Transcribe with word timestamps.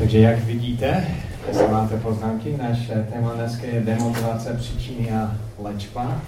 Takže 0.00 0.18
jak 0.18 0.38
vidíte, 0.38 1.06
jestli 1.48 1.68
máte 1.68 1.96
poznámky, 1.96 2.56
naše 2.56 3.02
téma 3.12 3.34
dneska 3.34 3.66
je 3.66 3.80
demotivace, 3.80 4.54
příčiny 4.56 5.12
a 5.12 5.36
léčba. 5.58 6.20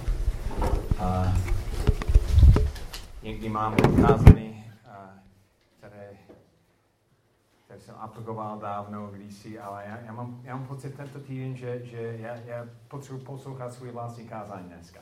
A 0.99 1.33
někdy 3.23 3.49
mám 3.49 3.75
kázany, 3.75 4.65
které, 5.77 6.09
které 7.65 7.79
jsem 7.79 7.95
aplikoval 7.99 8.59
dávno, 8.59 9.07
kdysi, 9.07 9.59
ale 9.59 9.83
já, 9.87 9.97
já, 10.05 10.13
mám, 10.13 10.41
já 10.43 10.55
mám 10.55 10.65
pocit 10.65 10.95
tento 10.97 11.19
týden, 11.19 11.57
že, 11.57 11.81
že 11.83 12.15
já, 12.19 12.35
já 12.35 12.65
potřebuji 12.87 13.19
poslouchat 13.19 13.73
svůj 13.73 13.91
vlastní 13.91 14.27
kázání 14.27 14.67
dneska. 14.67 14.99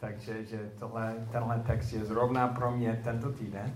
Takže 0.00 0.44
že 0.44 0.70
tohle, 0.78 1.14
tenhle 1.32 1.58
text 1.66 1.92
je 1.92 2.04
zrovna 2.04 2.48
pro 2.48 2.70
mě 2.70 3.00
tento 3.04 3.32
týden. 3.32 3.74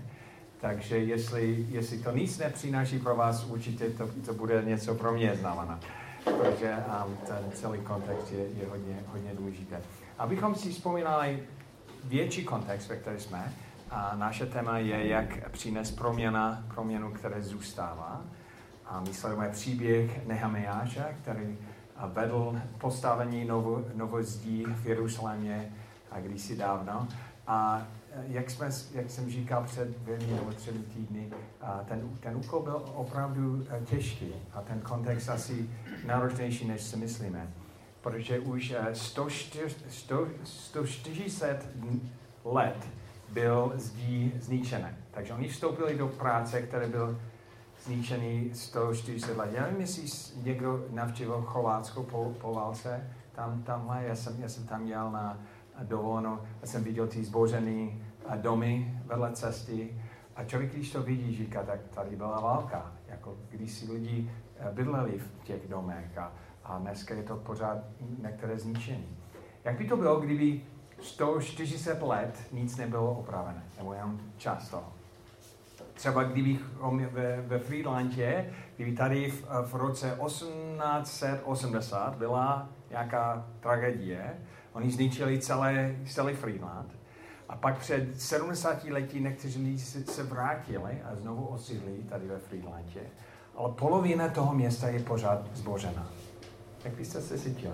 Takže 0.61 0.97
jestli, 0.97 1.65
jestli 1.69 1.97
to 1.97 2.11
nic 2.11 2.37
nepřináší 2.37 2.99
pro 2.99 3.15
vás, 3.15 3.45
určitě 3.45 3.89
to, 3.89 4.07
to 4.25 4.33
bude 4.33 4.63
něco 4.65 4.95
pro 4.95 5.13
mě 5.13 5.35
znamenat. 5.35 5.79
Protože 6.23 6.75
um, 7.05 7.17
ten 7.27 7.51
celý 7.53 7.79
kontext 7.79 8.31
je, 8.31 8.39
je 8.39 8.69
hodně, 8.69 8.99
hodně 9.07 9.31
důležité. 9.33 9.81
Abychom 10.17 10.55
si 10.55 10.69
vzpomínali 10.69 11.43
větší 12.03 12.43
kontext, 12.43 12.89
ve 12.89 12.95
které 12.95 13.19
jsme, 13.19 13.53
a 13.89 14.15
naše 14.15 14.45
téma 14.45 14.77
je, 14.77 15.07
jak 15.07 15.49
přinést 15.49 15.91
proměna, 15.91 16.63
proměnu, 16.73 17.11
které 17.11 17.41
zůstává. 17.41 18.21
A 18.85 18.99
myslíme 18.99 19.49
příběh 19.49 20.27
Nehemiáša, 20.27 21.05
který 21.21 21.57
vedl 22.13 22.61
postavení 22.77 23.45
novo, 23.45 23.85
novo 23.95 24.23
zdí 24.23 24.65
v 24.67 24.85
Jeruzalémě 24.85 25.71
a 26.11 26.19
kdysi 26.19 26.57
dávno. 26.57 27.07
A 27.47 27.87
jak, 28.27 28.49
jsme, 28.49 28.69
jak 28.93 29.09
jsem 29.09 29.29
říkal 29.29 29.63
před 29.63 29.99
dvěmi 29.99 30.33
nebo 30.33 30.51
třemi 30.51 30.79
týdny, 30.79 31.31
ten, 31.85 32.09
ten 32.19 32.35
úkol 32.35 32.61
byl 32.61 32.83
opravdu 32.95 33.65
e, 33.69 33.85
těžký 33.85 34.33
a 34.53 34.61
ten 34.61 34.79
kontext 34.79 35.29
asi 35.29 35.69
náročnější, 36.05 36.67
než 36.67 36.81
si 36.81 36.97
myslíme. 36.97 37.53
Protože 38.01 38.39
už 38.39 38.73
140 40.43 41.47
e, 41.47 41.65
let 42.45 42.87
byl 43.29 43.73
zdí 43.75 44.33
zničené. 44.39 44.97
Takže 45.11 45.33
oni 45.33 45.47
vstoupili 45.47 45.97
do 45.97 46.07
práce, 46.07 46.61
které 46.61 46.87
byl 46.87 47.19
zničený 47.83 48.49
140 48.53 49.37
let. 49.37 49.49
Já 49.53 49.63
nevím, 49.63 49.81
jestli 49.81 50.03
někdo 50.43 50.85
navštívil 50.89 51.41
Chovácko 51.41 52.03
po, 52.03 52.33
po 52.41 52.53
válce, 52.53 53.09
tam, 53.31 53.63
tamhle, 53.63 54.03
já 54.03 54.15
jsem, 54.15 54.41
já 54.41 54.49
jsem 54.49 54.67
tam 54.67 54.87
jel 54.87 55.11
na 55.11 55.39
dovolenou, 55.83 56.39
já 56.61 56.67
jsem 56.67 56.83
viděl 56.83 57.07
ty 57.07 57.23
zbořené 57.23 57.91
domy 58.35 59.01
vedle 59.05 59.31
cesty 59.31 60.01
a 60.35 60.43
člověk, 60.43 60.73
když 60.73 60.91
to 60.91 61.03
vidí, 61.03 61.35
říká, 61.35 61.63
tak 61.63 61.79
tady 61.93 62.15
byla 62.15 62.39
válka, 62.39 62.91
jako 63.07 63.37
když 63.49 63.71
si 63.71 63.91
lidi 63.91 64.31
eh, 64.59 64.71
bydleli 64.71 65.19
v 65.19 65.43
těch 65.43 65.67
domech 65.67 66.17
a, 66.17 66.31
a 66.63 66.77
dneska 66.77 67.13
je 67.13 67.23
to 67.23 67.35
pořád 67.35 67.77
některé 68.21 68.59
zničení. 68.59 69.17
Jak 69.63 69.77
by 69.77 69.85
to 69.85 69.97
bylo, 69.97 70.19
kdyby 70.19 70.61
140 71.01 72.01
let 72.01 72.39
nic 72.51 72.77
nebylo 72.77 73.13
opravené, 73.13 73.63
nebo 73.77 73.93
jenom 73.93 74.19
čas 74.37 74.69
toho? 74.69 74.93
Třeba 75.93 76.23
kdybych 76.23 76.61
ve, 77.11 77.41
ve 77.41 77.59
Friedlandě, 77.59 78.53
kdyby 78.75 78.91
tady 78.91 79.31
v, 79.31 79.45
v 79.65 79.75
roce 79.75 80.17
1880 80.25 82.15
byla 82.15 82.69
nějaká 82.89 83.45
tragédie, 83.59 84.37
Oni 84.73 84.91
zničili 84.91 85.39
celé, 85.39 85.95
celý 86.05 86.33
Friedland. 86.33 86.91
A 87.49 87.55
pak 87.55 87.77
před 87.77 88.21
70 88.21 88.83
letí 88.83 89.19
někteří 89.19 89.63
lidi 89.63 89.79
se 89.79 90.23
vrátili 90.23 90.91
a 91.11 91.15
znovu 91.15 91.45
osídlí 91.45 92.03
tady 92.09 92.27
ve 92.27 92.39
Friedlandě. 92.39 92.99
Ale 93.55 93.71
polovina 93.71 94.27
toho 94.27 94.53
města 94.53 94.87
je 94.87 94.99
pořád 94.99 95.41
zbořená. 95.53 96.07
Jak 96.85 96.93
byste 96.93 97.21
se 97.21 97.39
cítili? 97.39 97.73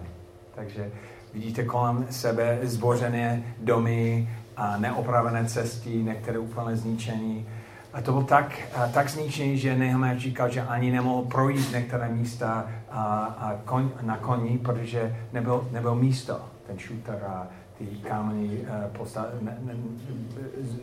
Takže 0.56 0.92
vidíte 1.34 1.64
kolem 1.64 2.08
sebe 2.10 2.60
zbořené 2.64 3.44
domy 3.60 4.30
a 4.56 4.78
neopravené 4.78 5.46
cesty, 5.46 5.90
některé 5.90 6.40
úplně 6.40 6.76
zničení. 6.76 7.48
A 7.94 8.02
to 8.02 8.12
bylo 8.12 8.24
tak, 8.24 8.60
tak 8.94 9.10
zničený, 9.10 9.58
že 9.58 9.76
Nehemiah 9.76 10.18
říkal, 10.18 10.50
že 10.50 10.62
ani 10.62 10.92
nemohl 10.92 11.28
projít 11.28 11.72
některé 11.72 12.10
místa 12.10 12.66
a, 12.90 13.26
a 13.26 13.56
kon, 13.66 13.92
na 14.02 14.18
koni, 14.18 14.58
protože 14.58 15.18
nebyl, 15.34 15.68
nebyl 15.72 15.96
místo 15.96 16.57
ten 16.68 16.80
shooter 16.80 17.24
a 17.28 17.48
ty 17.78 17.86
kámeny 17.86 18.60
uh, 18.60 19.88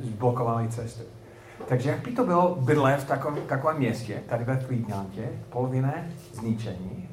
zblokovali 0.00 0.68
cestu. 0.68 1.02
Takže 1.68 1.90
jak 1.90 2.04
by 2.04 2.12
to 2.12 2.24
bylo 2.24 2.54
bydlet 2.54 3.00
v 3.00 3.06
takovém, 3.06 3.46
takovém 3.46 3.76
městě, 3.76 4.22
tady 4.28 4.44
ve 4.44 4.56
Frýdňantě, 4.56 5.28
poloviné 5.50 6.12
zničení, 6.32 7.08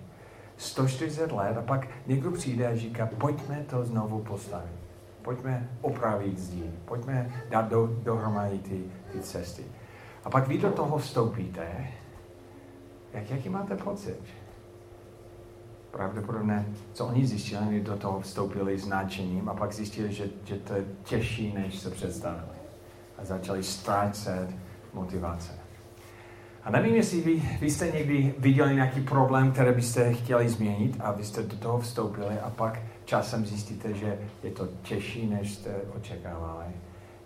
140 0.58 1.32
let 1.32 1.58
a 1.58 1.62
pak 1.62 1.88
někdo 2.08 2.32
přijde 2.32 2.68
a 2.68 2.76
říká, 2.76 3.10
pojďme 3.18 3.66
to 3.70 3.84
znovu 3.84 4.20
postavit. 4.20 4.82
Pojďme 5.22 5.70
opravit 5.82 6.40
zdi, 6.40 6.72
pojďme 6.86 7.32
dát 7.50 7.70
do, 7.70 7.90
dohromady 8.04 8.58
ty, 8.58 8.84
ty 9.12 9.20
cesty. 9.20 9.64
A 10.24 10.30
pak 10.30 10.48
vy 10.48 10.58
do 10.58 10.72
toho 10.72 10.98
vstoupíte, 10.98 11.88
jak, 13.14 13.30
jaký 13.30 13.50
máte 13.50 13.76
pocit? 13.76 14.20
Pravděpodobně, 15.92 16.66
co 16.94 17.06
oni 17.06 17.28
zjistili, 17.28 17.62
oni 17.68 17.80
do 17.80 17.98
toho 17.98 18.22
vstoupili 18.22 18.80
s 18.80 18.88
nadšením 18.88 19.50
a 19.50 19.54
pak 19.54 19.74
zjistili, 19.74 20.14
že, 20.14 20.30
že 20.44 20.56
to 20.56 20.74
je 20.74 20.86
těžší, 21.04 21.54
než 21.54 21.80
se 21.80 21.90
představili. 21.90 22.58
A 23.18 23.26
začali 23.26 23.64
ztrácet 23.64 24.50
motivace. 24.94 25.52
A 26.64 26.72
nevím, 26.72 26.96
jestli 26.96 27.22
vy, 27.22 27.44
vy 27.62 27.70
jste 27.70 27.92
někdy 27.92 28.36
viděli 28.38 28.76
nějaký 28.76 29.02
problém, 29.02 29.52
který 29.52 29.72
byste 29.72 30.14
chtěli 30.14 30.50
změnit 30.50 30.98
a 31.00 31.12
vy 31.12 31.24
jste 31.24 31.44
do 31.44 31.58
toho 31.58 31.80
vstoupili 31.80 32.40
a 32.40 32.50
pak 32.50 32.80
časem 33.06 33.46
zjistíte, 33.46 33.94
že 33.94 34.20
je 34.44 34.52
to 34.52 34.68
těžší, 34.82 35.28
než 35.28 35.54
jste 35.54 35.76
očekávali. 35.96 36.66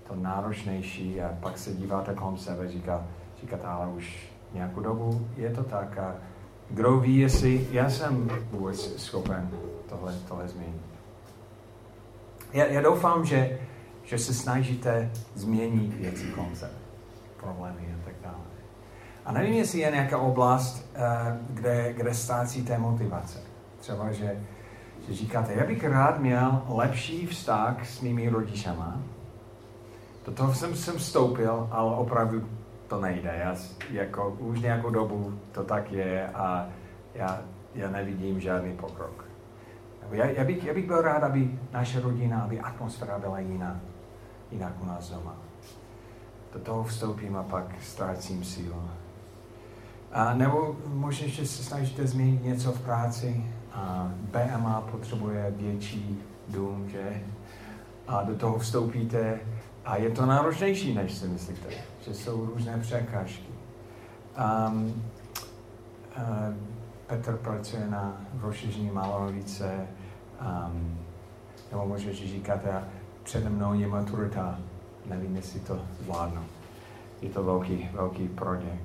To 0.07 0.15
náročnější 0.15 1.21
a 1.21 1.37
pak 1.39 1.57
se 1.57 1.73
díváte 1.73 2.13
kolem 2.13 2.37
sebe 2.37 2.65
a 2.65 2.69
říká, 2.69 3.07
říkáte, 3.41 3.67
ale 3.67 3.87
už 3.87 4.29
nějakou 4.53 4.79
dobu 4.79 5.27
je 5.37 5.49
to 5.49 5.63
tak 5.63 5.97
a 5.97 6.15
kdo 6.69 6.99
ví, 6.99 7.17
jestli 7.17 7.67
já 7.71 7.89
jsem 7.89 8.29
vůbec 8.51 9.01
schopen 9.01 9.49
tohle, 9.89 10.15
tohle 10.27 10.47
změnit. 10.47 10.81
Já, 12.53 12.65
já 12.65 12.81
doufám, 12.81 13.25
že, 13.25 13.59
že 14.03 14.17
se 14.17 14.33
snažíte 14.33 15.11
změnit 15.35 15.93
věci 15.93 16.25
kolem 16.35 16.55
sebe, 16.55 16.71
problémy 17.39 17.95
a 18.01 18.05
tak 18.05 18.13
dále. 18.23 18.43
A 19.25 19.31
nevím, 19.31 19.53
jestli 19.53 19.79
je 19.79 19.91
nějaká 19.91 20.17
oblast, 20.17 20.89
uh, 20.95 21.01
kde, 21.49 21.93
kde 21.93 22.13
ztrácíte 22.13 22.77
motivace. 22.77 23.39
Třeba, 23.79 24.11
že, 24.11 24.43
že 25.07 25.15
říkáte, 25.15 25.53
já 25.53 25.65
bych 25.65 25.83
rád 25.83 26.19
měl 26.19 26.61
lepší 26.67 27.27
vztah 27.27 27.87
s 27.87 28.01
mými 28.01 28.29
rodičama. 28.29 29.01
Do 30.25 30.31
toho 30.31 30.53
jsem, 30.53 30.75
jsem 30.75 30.97
vstoupil, 30.97 31.67
ale 31.71 31.95
opravdu 31.95 32.47
to 32.95 33.01
nejde. 33.01 33.35
Já 33.39 33.55
jako 33.91 34.29
už 34.29 34.59
nějakou 34.59 34.89
dobu 34.89 35.39
to 35.51 35.63
tak 35.63 35.91
je 35.91 36.27
a 36.27 36.67
já, 37.13 37.41
já 37.75 37.89
nevidím 37.89 38.39
žádný 38.39 38.73
pokrok. 38.73 39.25
Já, 40.11 40.25
já, 40.25 40.43
bych, 40.43 40.63
já 40.63 40.73
bych 40.73 40.87
byl 40.87 41.01
rád, 41.01 41.23
aby 41.23 41.59
naše 41.71 41.99
rodina, 41.99 42.41
aby 42.41 42.59
atmosféra 42.59 43.19
byla 43.19 43.39
jiná, 43.39 43.79
jinak 44.51 44.73
u 44.83 44.85
nás 44.85 45.09
doma. 45.09 45.35
Do 46.53 46.59
toho 46.59 46.83
vstoupím 46.83 47.35
a 47.37 47.43
pak 47.43 47.65
ztrácím 47.81 48.43
sílu. 48.43 48.83
A 50.11 50.33
nebo 50.33 50.75
možná, 50.87 51.27
že 51.27 51.47
se 51.47 51.63
snažíte 51.63 52.07
změnit 52.07 52.43
něco 52.43 52.71
v 52.71 52.81
práci 52.81 53.45
a 53.73 54.11
BMA 54.21 54.81
potřebuje 54.81 55.53
větší 55.57 56.23
dům, 56.47 56.89
že? 56.89 57.21
A 58.07 58.23
do 58.23 58.35
toho 58.35 58.59
vstoupíte 58.59 59.39
a 59.85 59.97
je 59.97 60.09
to 60.09 60.25
náročnější, 60.25 60.93
než 60.93 61.13
si 61.13 61.27
myslíte, 61.27 61.69
že 62.01 62.13
jsou 62.13 62.45
různé 62.45 62.79
překážky. 62.79 63.49
Um, 64.67 65.03
uh, 66.17 66.55
Petr 67.07 67.37
pracuje 67.37 67.87
na 67.89 68.21
rozšíření 68.41 68.91
Malovice, 68.91 69.87
um, 70.41 70.97
nebo 71.71 71.85
možná, 71.87 72.11
že 72.11 72.27
říkáte, 72.27 72.83
přede 73.23 73.49
mnou 73.49 73.73
je 73.73 73.87
maturita, 73.87 74.59
nevím, 75.05 75.35
jestli 75.35 75.59
to 75.59 75.79
zvládnu. 76.03 76.41
Je 77.21 77.29
to 77.29 77.43
velký, 77.43 77.89
velký 77.93 78.27
projekt. 78.27 78.83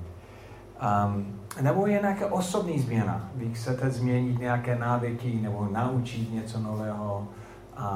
Um, 1.05 1.39
nebo 1.61 1.87
je 1.87 1.99
nějaká 2.01 2.31
osobní 2.31 2.79
změna. 2.79 3.29
Vy 3.35 3.53
chcete 3.53 3.91
změnit 3.91 4.39
nějaké 4.39 4.75
návyky 4.75 5.39
nebo 5.41 5.67
naučit 5.71 6.33
něco 6.33 6.59
nového. 6.59 7.27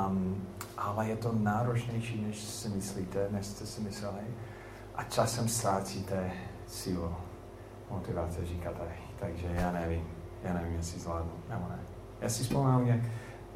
Um, 0.07 0.41
ale 0.77 1.07
je 1.07 1.15
to 1.15 1.31
náročnější, 1.33 2.21
než 2.27 2.39
si 2.39 2.69
myslíte, 2.69 3.27
než 3.31 3.45
jste 3.45 3.65
si 3.65 3.81
mysleli. 3.81 4.21
A 4.95 5.03
časem 5.03 5.47
ztrácíte 5.47 6.31
sílu, 6.67 7.15
motivace, 7.89 8.45
říkáte. 8.45 8.87
Takže 9.19 9.47
já 9.53 9.71
nevím, 9.71 10.07
já 10.43 10.53
nevím, 10.53 10.73
jestli 10.73 10.99
zvládnu, 10.99 11.31
nebo 11.49 11.69
ne. 11.69 11.79
Já 12.21 12.29
si 12.29 12.43
vzpomínám, 12.43 12.87
jak, 12.87 13.01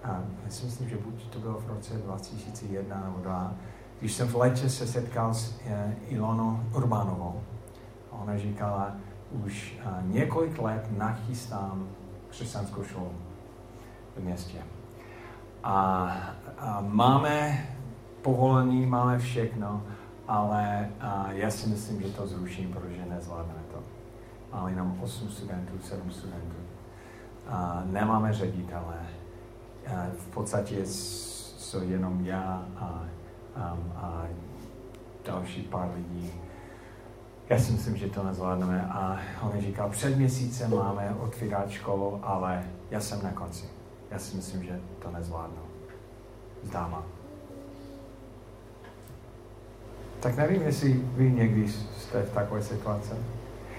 a 0.04 0.24
já 0.46 0.50
si 0.50 0.66
myslím, 0.66 0.90
že 0.90 0.98
buď 0.98 1.30
to 1.30 1.40
bylo 1.40 1.60
v 1.60 1.68
roce 1.68 1.94
2001 1.94 3.04
nebo 3.06 3.20
2, 3.20 3.54
když 4.00 4.14
jsem 4.14 4.28
v 4.28 4.36
létě 4.36 4.70
se 4.70 4.88
setkal 4.88 5.34
s 5.34 5.50
uh, 5.50 5.72
Ilonou 6.08 6.60
Urbánovou. 6.76 7.44
Ona 8.10 8.38
říkala, 8.38 8.96
už 9.32 9.80
několik 10.02 10.60
let 10.60 10.88
nachystám 10.98 11.88
křesťanskou 12.30 12.84
školu 12.84 13.12
v 14.16 14.20
městě. 14.20 14.58
A 15.64 16.08
máme 16.82 17.66
povolení, 18.22 18.86
máme 18.86 19.20
všechno, 19.20 19.84
ale 20.28 20.90
já 21.30 21.52
si 21.52 21.70
myslím, 21.70 22.02
že 22.02 22.08
to 22.10 22.28
zruším, 22.28 22.74
protože 22.74 23.06
nezvládneme 23.10 23.60
to. 23.74 23.80
Máme 24.54 24.72
jenom 24.72 24.98
8 25.02 25.30
studentů, 25.30 25.74
7 25.84 26.12
studentů. 26.12 26.56
Nemáme 27.86 28.34
ředitele. 28.34 28.96
V 30.18 30.28
podstatě 30.28 30.86
jsou 30.86 31.82
jenom 31.84 32.26
já 32.26 32.66
a, 32.76 33.04
a, 33.56 33.78
a 33.96 34.26
další 35.26 35.62
pár 35.62 35.92
lidí. 35.96 36.32
Já 37.50 37.60
si 37.60 37.72
myslím, 37.72 37.98
že 37.98 38.08
to 38.08 38.24
nezvládneme. 38.24 38.88
A 38.92 39.18
on 39.42 39.62
říkal, 39.62 39.90
před 39.90 40.18
měsícem 40.18 40.76
máme 40.76 41.16
otvírat 41.20 41.70
školu, 41.70 42.20
ale 42.24 42.64
já 42.92 43.00
jsem 43.00 43.24
na 43.24 43.32
konci. 43.32 43.66
Já 44.12 44.20
si 44.20 44.36
myslím, 44.36 44.64
že 44.64 44.80
to 45.00 45.12
nezvládnu. 45.12 45.69
Zdáma. 46.64 47.04
Tak 50.20 50.38
nevím, 50.38 50.62
jestli 50.62 50.94
vy 50.94 51.32
někdy 51.32 51.68
jste 51.98 52.22
v 52.24 52.34
takové 52.34 52.62
situaci. 52.62 53.12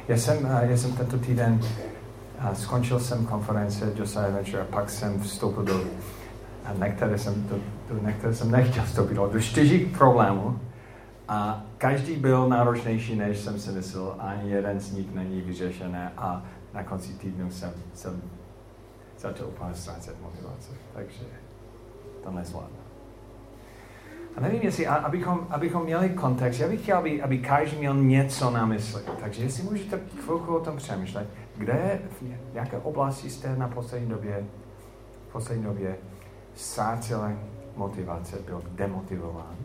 Já 0.08 0.16
jsem, 0.16 0.48
já 0.62 0.76
jsem 0.76 0.92
tento 0.92 1.18
týden 1.18 1.60
skončil 2.54 3.00
jsem 3.00 3.26
konference 3.26 3.92
Josiah 3.96 4.32
Venture 4.32 4.62
a 4.62 4.64
pak 4.64 4.90
jsem 4.90 5.20
vstoupil 5.20 5.62
do, 5.62 5.80
a 6.64 6.84
některé 6.84 7.18
jsem, 7.18 7.48
do, 7.48 7.56
do 7.88 8.06
některé 8.06 8.34
jsem 8.34 8.50
nechtěl 8.50 8.84
vstoupit, 8.84 9.14
do 9.14 9.40
čtyři 9.40 9.78
problémů 9.78 10.60
a 11.28 11.64
každý 11.78 12.16
byl 12.16 12.48
náročnější, 12.48 13.16
než 13.16 13.38
jsem 13.38 13.60
si 13.60 13.72
myslel, 13.72 14.16
ani 14.18 14.50
jeden 14.50 14.80
z 14.80 14.92
nich 14.92 15.14
není 15.14 15.40
vyřešený 15.40 15.98
a 16.16 16.44
na 16.74 16.84
konci 16.84 17.12
týdnu 17.12 17.50
jsem, 17.50 17.72
jsem 17.94 18.22
začal 19.18 19.46
úplně 19.46 19.74
ztrácet 19.74 20.16
motivaci, 20.22 20.70
takže 20.94 21.24
to 22.22 22.30
nezvládnu. 22.30 22.76
A 24.36 24.40
nevím, 24.40 24.62
jestli, 24.62 24.86
abychom, 24.86 25.46
abychom 25.50 25.84
měli 25.84 26.08
kontext, 26.08 26.60
já 26.60 26.68
bych 26.68 26.82
chtěl, 26.82 26.98
aby, 26.98 27.22
aby 27.22 27.38
každý 27.38 27.76
měl 27.76 27.94
něco 27.94 28.50
na 28.50 28.66
mysli. 28.66 29.02
Takže 29.20 29.42
jestli 29.42 29.62
můžete 29.62 30.00
chvilku 30.24 30.56
o 30.56 30.60
tom 30.60 30.76
přemýšlet, 30.76 31.26
kde, 31.56 32.00
v 32.20 32.54
jaké 32.54 32.78
oblasti 32.78 33.30
jste 33.30 33.56
na 33.56 33.68
poslední 33.68 34.08
době, 34.08 34.44
v 35.28 35.32
poslední 35.32 35.64
době 35.64 35.96
ztráceli 36.54 37.36
motivace, 37.76 38.38
byl 38.46 38.62
demotivován. 38.70 39.56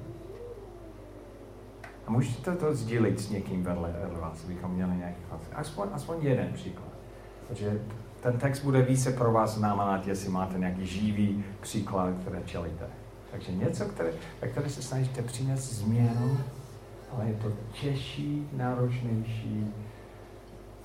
A 2.08 2.12
můžete 2.12 2.56
to 2.56 2.76
sdílit 2.76 3.20
s 3.20 3.30
někým 3.30 3.64
vedle, 3.64 3.96
vedle 4.02 4.20
vás, 4.20 4.44
abychom 4.46 4.72
měli 4.72 4.96
nějaký 4.96 5.22
kontext. 5.30 5.54
Aspoň, 5.56 5.88
aspoň 5.94 6.18
jeden 6.22 6.54
příklad. 6.54 6.88
Takže 7.48 7.80
ten 8.26 8.38
text 8.38 8.60
bude 8.60 8.82
více 8.82 9.12
pro 9.12 9.32
vás 9.32 9.56
znamenat, 9.56 10.08
jestli 10.08 10.30
máte 10.30 10.60
nějaký 10.60 10.86
živý 10.86 11.44
příklad, 11.62 12.10
které 12.22 12.42
čelíte. 12.46 12.86
Takže 13.32 13.52
něco, 13.52 13.86
které, 13.86 14.10
ve 14.42 14.48
které 14.48 14.70
se 14.70 14.82
snažíte 14.82 15.22
přinést 15.22 15.74
změnu, 15.74 16.38
ale 17.12 17.26
je 17.28 17.34
to 17.34 17.52
těžší, 17.82 18.50
náročnější, 18.54 19.74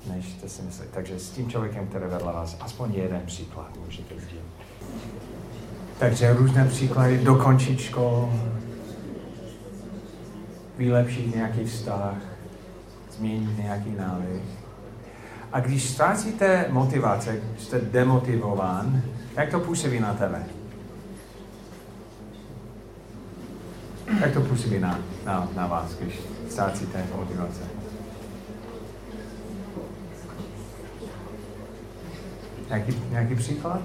než 0.06 0.32
jste 0.32 0.48
si 0.48 0.62
mysleli. 0.62 0.90
Takže 0.94 1.18
s 1.18 1.30
tím 1.30 1.50
člověkem, 1.50 1.86
který 1.86 2.04
vedle 2.04 2.32
vás, 2.32 2.56
aspoň 2.60 2.94
jeden 2.94 3.20
příklad 3.26 3.76
můžete 3.84 4.14
sdílet. 4.20 4.44
Takže 5.98 6.32
různé 6.32 6.64
příklady, 6.64 7.18
dokončit 7.18 7.80
školu, 7.80 8.32
vylepšit 10.78 11.34
nějaký 11.34 11.64
vztah, 11.64 12.16
změnit 13.10 13.58
nějaký 13.58 13.90
návyk. 13.90 14.59
A 15.52 15.60
když 15.60 15.90
ztrácíte 15.90 16.66
motivace, 16.68 17.40
jste 17.58 17.80
demotivován, 17.80 19.02
jak 19.36 19.50
to 19.50 19.60
působí 19.60 20.00
na 20.00 20.14
tebe? 20.14 20.46
Jak 24.20 24.32
to 24.32 24.40
působí 24.40 24.78
na, 24.78 24.98
na, 25.26 25.48
na 25.56 25.66
vás, 25.66 25.94
když 25.94 26.20
ztrácíte 26.48 27.04
motivace? 27.16 27.60
Nějaký, 32.68 33.02
nějaký 33.10 33.34
příklad? 33.34 33.80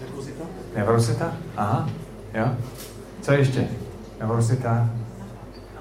Nervozita. 0.00 0.44
Nervozita? 0.76 1.36
Aha, 1.56 1.90
jo. 2.34 2.56
Co 3.20 3.32
ještě? 3.32 3.68
Nervozita. 4.18 4.90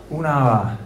Unáva. 0.10 0.78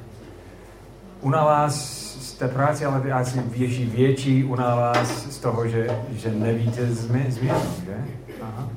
Unáva 1.22 1.70
z 1.70 2.03
té 2.34 2.48
práce, 2.48 2.86
ale 2.86 3.12
asi 3.12 3.40
větší, 3.40 3.86
větší 3.86 4.44
unáva 4.44 5.06
z 5.06 5.38
toho, 5.38 5.68
že, 5.68 6.00
že 6.12 6.32
nevíte 6.32 6.88
změnu, 6.88 7.60
že? 7.86 8.06
Aha 8.42 8.70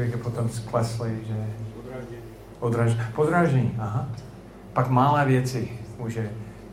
člověk 0.00 0.12
je 0.12 0.22
potom 0.22 0.48
skleslý, 0.48 1.10
že... 1.26 1.46
Podráždění. 2.58 3.02
Podráždění, 3.14 3.74
aha. 3.78 4.08
Pak 4.72 4.88
malé 4.88 5.24
věci 5.24 5.78
může, 5.98 6.30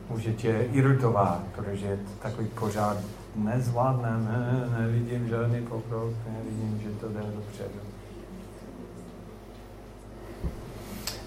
může 0.09 0.33
tě 0.33 0.67
iritovat, 0.71 1.43
protože 1.55 1.99
takový 2.21 2.47
pořád 2.47 2.97
nezvládne, 3.35 4.09
ne, 4.17 4.69
nevidím 4.79 5.27
žádný 5.27 5.61
pokrok, 5.61 6.13
nevidím, 6.27 6.81
že 6.83 6.89
to 6.99 7.07
jde 7.07 7.19
dopředu. 7.35 7.79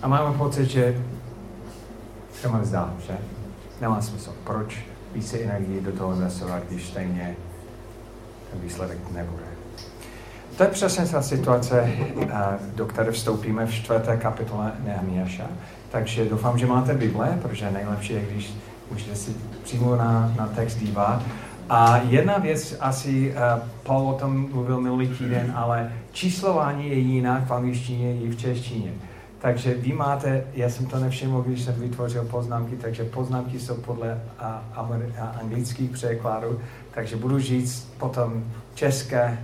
A 0.03 0.09
máme 0.09 0.38
pocit, 0.38 0.67
že 0.67 1.05
mám 2.49 2.65
zdá, 2.65 2.95
že 3.07 3.19
nemá 3.81 4.01
smysl. 4.01 4.35
Proč 4.45 4.79
více 5.15 5.39
energie 5.39 5.81
do 5.81 5.93
toho 5.93 6.13
investovat, 6.13 6.63
když 6.69 6.87
stejně 6.87 7.37
ten 8.51 8.61
výsledek 8.61 8.99
nebude. 9.13 9.45
To 10.57 10.63
je 10.63 10.69
přesně 10.69 11.07
ta 11.07 11.23
situace, 11.23 11.93
eh, 12.21 12.29
do 12.75 12.87
které 12.87 13.11
vstoupíme 13.13 13.67
v 13.67 13.75
čtvrté 13.75 14.17
kapitole 14.17 14.73
Nehemiáša. 14.85 15.47
Takže 15.91 16.25
doufám, 16.25 16.59
že 16.59 16.67
máte 16.67 16.95
Bible, 16.95 17.39
protože 17.43 17.71
nejlepší 17.71 18.13
je, 18.13 18.23
když 18.31 18.55
můžete 18.91 19.17
si 19.17 19.37
přímo 19.63 19.97
na, 19.97 20.35
na 20.37 20.47
text 20.47 20.77
dívat. 20.79 21.23
A 21.71 22.01
jedna 22.09 22.39
věc, 22.39 22.77
asi 22.81 23.35
uh, 23.35 23.69
Paul 23.83 24.09
o 24.09 24.13
tom 24.13 24.51
mluvil 24.51 24.81
minulý 24.81 25.09
týden, 25.09 25.53
ale 25.57 25.93
číslování 26.13 26.89
je 26.89 26.95
jinak 26.95 27.47
v 27.47 27.53
angličtině 27.53 28.17
i 28.21 28.29
v 28.29 28.37
češtině. 28.37 28.93
Takže 29.41 29.75
vy 29.75 29.93
máte, 29.93 30.45
já 30.55 30.71
jsem 30.71 30.87
to 30.87 30.99
nevšiml, 30.99 31.43
když 31.43 31.63
jsem 31.63 31.75
vytvořil 31.75 32.25
poznámky, 32.25 32.77
takže 32.77 33.05
poznámky 33.05 33.61
jsou 33.61 33.75
podle 33.75 34.21
uh, 34.41 35.39
anglických 35.41 35.91
překladů, 35.91 36.61
takže 36.91 37.17
budu 37.17 37.38
říct 37.38 37.93
potom 37.99 38.45
české 38.75 39.38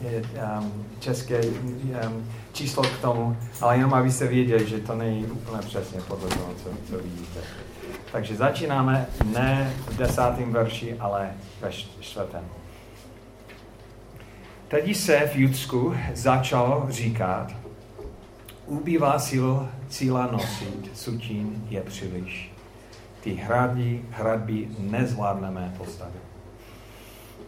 je, 0.00 0.22
um, 0.58 0.72
české 1.00 1.40
um, 1.40 2.28
číslo 2.52 2.82
k 2.82 2.98
tomu, 3.00 3.36
ale 3.60 3.76
jenom 3.76 3.94
abyste 3.94 4.26
věděli, 4.26 4.68
že 4.68 4.78
to 4.78 4.94
není 4.94 5.24
úplně 5.24 5.58
přesně 5.58 6.00
podle 6.00 6.28
toho, 6.28 6.54
co, 6.64 6.70
co 6.90 6.98
vidíte. 6.98 7.40
Takže 8.12 8.36
začínáme 8.36 9.06
ne 9.32 9.72
v 9.86 9.96
desátém 9.96 10.52
verši, 10.52 10.96
ale 11.00 11.30
ve 11.60 11.72
čtvrtém. 12.00 12.44
Tedy 14.68 14.94
se 14.94 15.30
v 15.32 15.36
Judsku 15.36 15.94
začal 16.14 16.86
říkat, 16.90 17.52
ubývá 18.68 19.18
sil, 19.28 19.48
cíla 19.88 20.26
nosit, 20.26 20.90
sutín 20.94 21.64
je 21.68 21.82
příliš. 21.82 22.52
Ty 23.20 23.34
hradby, 23.34 24.04
hradby 24.10 24.68
nezvládneme 24.78 25.74
postavit. 25.78 26.22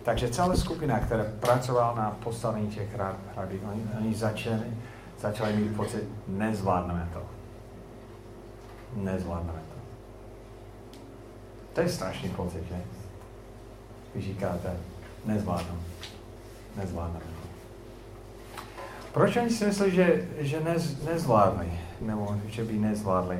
Takže 0.03 0.29
celá 0.29 0.57
skupina, 0.57 0.99
která 0.99 1.25
pracovala 1.41 1.95
na 1.95 2.11
postavení 2.11 2.69
těch 2.69 2.95
hradů, 3.35 3.59
oni, 3.73 3.83
oni 4.01 4.15
začali, 4.15 4.63
začali 5.21 5.57
mít 5.57 5.77
pocit, 5.77 6.05
nezvládneme 6.29 7.09
to. 7.13 7.23
Nezvládneme 8.95 9.59
to. 9.59 9.81
To 11.73 11.81
je 11.81 11.89
strašný 11.89 12.29
pocit, 12.29 12.65
že? 12.69 12.81
Když 14.13 14.25
říkáte. 14.25 14.77
Nezvládneme 15.25 15.81
to. 17.21 17.40
Proč 19.13 19.37
oni 19.37 19.51
si 19.51 19.65
myslí, 19.67 19.91
že, 19.91 20.29
že 20.39 20.61
nez, 20.61 21.05
nezvládli? 21.05 21.67
Nebo 22.01 22.37
že 22.49 22.65
by 22.65 22.73
nezvládli? 22.73 23.39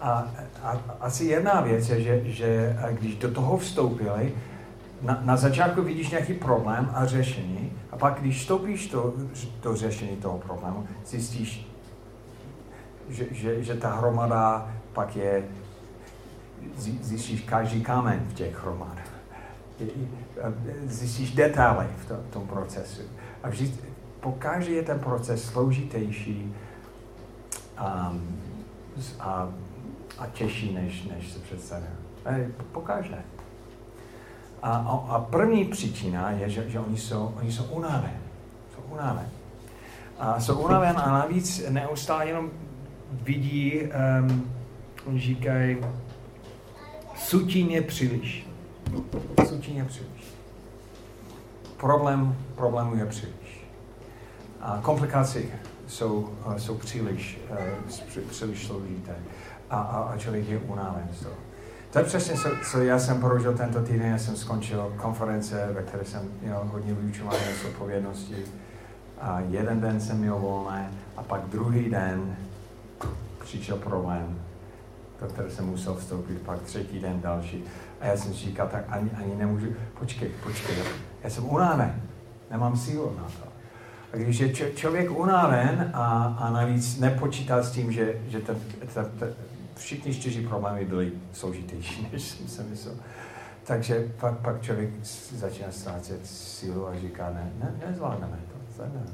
A, 0.00 0.30
a 0.62 0.80
asi 1.00 1.24
jedna 1.24 1.60
věc 1.60 1.88
je, 1.88 2.02
že, 2.02 2.22
že 2.24 2.76
když 2.90 3.16
do 3.16 3.30
toho 3.30 3.56
vstoupili, 3.56 4.34
na, 5.02 5.20
na 5.24 5.36
začátku 5.36 5.82
vidíš 5.82 6.10
nějaký 6.10 6.34
problém 6.34 6.90
a 6.94 7.06
řešení 7.06 7.72
a 7.90 7.96
pak, 7.96 8.20
když 8.20 8.40
vstoupíš 8.40 8.90
do, 8.90 9.14
do 9.62 9.76
řešení 9.76 10.16
toho 10.16 10.38
problému, 10.38 10.86
zjistíš, 11.06 11.66
že, 13.08 13.26
že, 13.30 13.64
že 13.64 13.74
ta 13.74 13.94
hromada 13.94 14.72
pak 14.92 15.16
je, 15.16 15.44
zjistíš 16.78 17.40
každý 17.40 17.82
kámen 17.82 18.26
v 18.28 18.34
těch 18.34 18.62
hromadách. 18.62 19.12
Zjistíš 20.84 21.34
detaily 21.34 21.86
v 22.04 22.08
tom, 22.08 22.18
tom 22.30 22.46
procesu. 22.46 23.02
A 23.42 23.48
vždy, 23.48 23.72
po 24.22 24.32
každý 24.32 24.72
je 24.72 24.82
ten 24.82 24.98
proces 24.98 25.44
složitější 25.44 26.54
um, 27.80 28.38
a, 29.20 29.48
a 30.18 30.26
těžší, 30.26 30.74
než, 30.74 31.04
než 31.04 31.32
se 31.32 31.38
představuje. 31.38 31.90
Pokaže. 32.72 33.18
A, 34.62 34.76
a, 34.76 35.14
a 35.14 35.20
první 35.20 35.64
příčina 35.64 36.30
je, 36.30 36.50
že, 36.50 36.70
že 36.70 36.80
oni 36.80 36.98
jsou, 36.98 37.34
oni 37.40 37.52
jsou 37.52 37.64
unavení. 37.64 38.22
Jsou 38.74 38.82
unavení. 38.94 39.30
A 40.18 40.40
jsou 40.40 40.58
unavení 40.58 40.96
a 40.96 41.12
navíc 41.12 41.68
neustále 41.68 42.26
jenom 42.26 42.50
vidí, 43.12 43.80
um, 43.82 45.18
říkají, 45.18 45.76
sutíně 47.16 47.82
příliš. 47.82 48.46
Sutíně 49.48 49.84
příliš. 49.84 50.24
Problém, 51.76 52.36
problému 52.54 52.96
je 52.96 53.06
příliš. 53.06 53.41
A 54.62 54.78
komplikace 54.82 55.42
jsou, 55.86 56.30
jsou 56.56 56.74
příliš, 56.74 57.40
uh, 57.50 58.26
příliš 58.30 58.66
složité. 58.66 59.14
A, 59.70 59.80
a, 59.80 60.02
a 60.02 60.16
člověk 60.16 60.48
je 60.48 60.58
unaven 60.58 61.08
z 61.12 61.20
toho. 61.20 61.34
To 61.92 61.98
je 61.98 62.04
přesně, 62.04 62.34
co, 62.34 62.48
co 62.70 62.82
já 62.82 62.98
jsem 62.98 63.20
prožil 63.20 63.54
tento 63.54 63.82
týden. 63.82 64.10
Já 64.10 64.18
jsem 64.18 64.36
skončil 64.36 64.92
konference, 64.96 65.68
ve 65.72 65.82
které 65.82 66.04
jsem 66.04 66.30
měl 66.42 66.68
hodně 66.72 66.94
vyučování 66.94 67.44
z 67.62 67.64
odpovědnosti. 67.64 68.36
A 69.20 69.40
jeden 69.40 69.80
den 69.80 70.00
jsem 70.00 70.18
měl 70.18 70.38
volné 70.38 70.90
a 71.16 71.22
pak 71.22 71.40
druhý 71.40 71.90
den 71.90 72.36
přišel 73.38 73.76
problém, 73.76 74.40
do 75.20 75.26
které 75.26 75.50
jsem 75.50 75.66
musel 75.66 75.94
vstoupit, 75.94 76.42
pak 76.42 76.62
třetí 76.62 77.00
den 77.00 77.20
další. 77.20 77.64
A 78.00 78.06
já 78.06 78.16
jsem 78.16 78.32
říkal, 78.32 78.68
tak 78.68 78.84
ani, 78.88 79.10
ani 79.10 79.34
nemůžu, 79.34 79.66
počkej, 79.98 80.28
počkej, 80.42 80.76
já 81.22 81.30
jsem 81.30 81.44
unaven, 81.50 82.02
nemám 82.50 82.76
sílu 82.76 83.14
na 83.16 83.24
to. 83.24 83.51
A 84.12 84.16
když 84.16 84.38
je 84.38 84.72
člověk 84.74 85.10
unaven 85.10 85.90
a, 85.94 86.36
a 86.40 86.50
navíc 86.50 86.98
nepočítá 86.98 87.62
s 87.62 87.72
tím, 87.72 87.92
že, 87.92 88.20
že 88.28 88.40
ten, 88.40 88.56
ten, 88.94 89.10
ten, 89.18 89.34
všichni 89.76 90.14
čtyři 90.14 90.46
problémy 90.46 90.84
byly 90.84 91.12
složitější, 91.32 92.08
než 92.12 92.22
jsem 92.22 92.48
si 92.48 92.62
myslel. 92.62 92.94
Takže 93.64 94.12
pak, 94.20 94.38
pak 94.38 94.62
člověk 94.62 94.90
začíná 95.32 95.70
ztrácet 95.70 96.26
sílu 96.26 96.88
a 96.88 96.98
říká, 96.98 97.30
ne, 97.30 97.52
ne 97.58 97.74
nezvládneme 97.86 98.38
to, 98.52 98.74
zvládneme. 98.74 99.06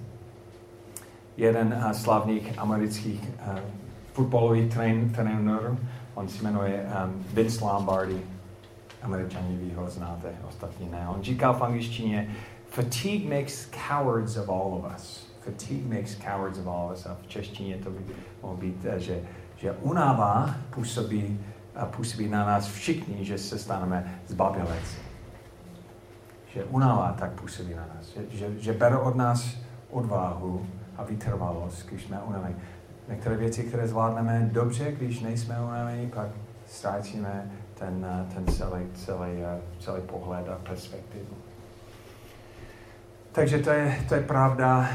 Jeden 1.37 1.83
uh, 1.85 1.93
slavných 1.93 2.59
amerických 2.59 3.23
uh, 3.23 3.59
fotbalový 4.13 4.69
trén, 4.69 5.11
trenér, 5.11 5.77
on 6.15 6.29
se 6.29 6.43
jmenuje 6.43 6.87
um, 7.05 7.25
Vince 7.35 7.65
Lombardi, 7.65 8.23
američani 9.03 9.57
vy 9.57 9.75
ho 9.75 9.91
znáte, 9.91 10.29
ostatní 10.49 10.89
ne. 10.91 11.07
On 11.09 11.23
říká 11.23 11.53
v 11.53 11.63
angličtině, 11.63 12.35
fatigue 12.71 13.29
makes 13.29 13.69
cowards 13.89 14.37
of 14.37 14.49
all 14.49 14.75
of 14.75 14.95
us. 14.95 15.27
Fatigue 15.41 15.87
makes 15.87 16.15
cowards 16.15 16.59
of 16.59 16.67
all 16.67 16.91
of 16.91 16.99
us. 16.99 17.07
A 17.07 17.15
v 17.15 17.27
češtině 17.27 17.77
to 17.77 17.91
by 17.91 17.99
mohlo 18.43 18.57
být, 18.57 18.85
eh, 18.85 19.01
že, 19.01 19.21
že 19.57 19.73
unava 19.73 20.55
působí, 20.71 21.41
působí 21.85 22.29
na 22.29 22.47
nás 22.47 22.69
všichni, 22.69 23.25
že 23.25 23.39
se 23.39 23.59
staneme 23.59 24.21
zbaběleci. 24.27 24.99
Že 26.55 26.65
unava 26.65 27.15
tak 27.19 27.33
působí 27.33 27.75
na 27.75 27.87
nás. 27.95 28.07
Že, 28.07 28.37
že, 28.37 28.61
že 28.61 28.73
bere 28.73 28.97
od 28.97 29.17
nás 29.17 29.57
odvahu 29.91 30.67
a 30.97 31.05
vytrvalost, 31.05 31.89
když 31.89 32.05
jsme 32.05 32.21
unavení 32.21 32.57
některé 33.09 33.37
věci, 33.37 33.65
které 33.65 33.89
zvládneme 33.89 34.49
dobře, 34.53 34.93
když 34.93 35.21
nejsme 35.21 35.61
unavení, 35.61 36.11
pak 36.11 36.29
ztrácíme 36.67 37.51
ten, 37.75 38.27
ten 38.35 38.47
celý, 38.47 38.87
celý, 38.95 39.31
celý 39.81 40.03
pohled 40.03 40.49
a 40.49 40.59
perspektivu. 40.69 41.48
Takže 43.39 43.59
to 43.59 43.71
je, 43.71 44.05
to 44.09 44.15
je 44.15 44.21
pravda 44.21 44.91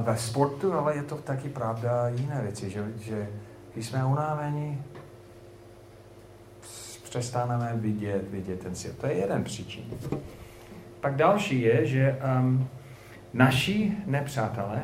ve 0.00 0.16
sportu, 0.16 0.72
ale 0.72 0.96
je 0.96 1.02
to 1.02 1.16
taky 1.16 1.48
pravda 1.48 2.08
jiné 2.08 2.40
věci, 2.42 2.70
že, 2.70 2.84
že 3.00 3.28
když 3.74 3.86
jsme 3.86 4.04
unávení, 4.04 4.82
přestaneme 7.02 7.72
vidět, 7.74 8.30
vidět 8.30 8.60
ten 8.60 8.74
svět. 8.74 8.98
To 8.98 9.06
je 9.06 9.12
jeden 9.12 9.44
příčin. 9.44 9.84
Pak 11.00 11.16
další 11.16 11.60
je, 11.60 11.86
že 11.86 12.18
um, 12.38 12.68
naši 13.34 13.92
nepřátelé 14.06 14.82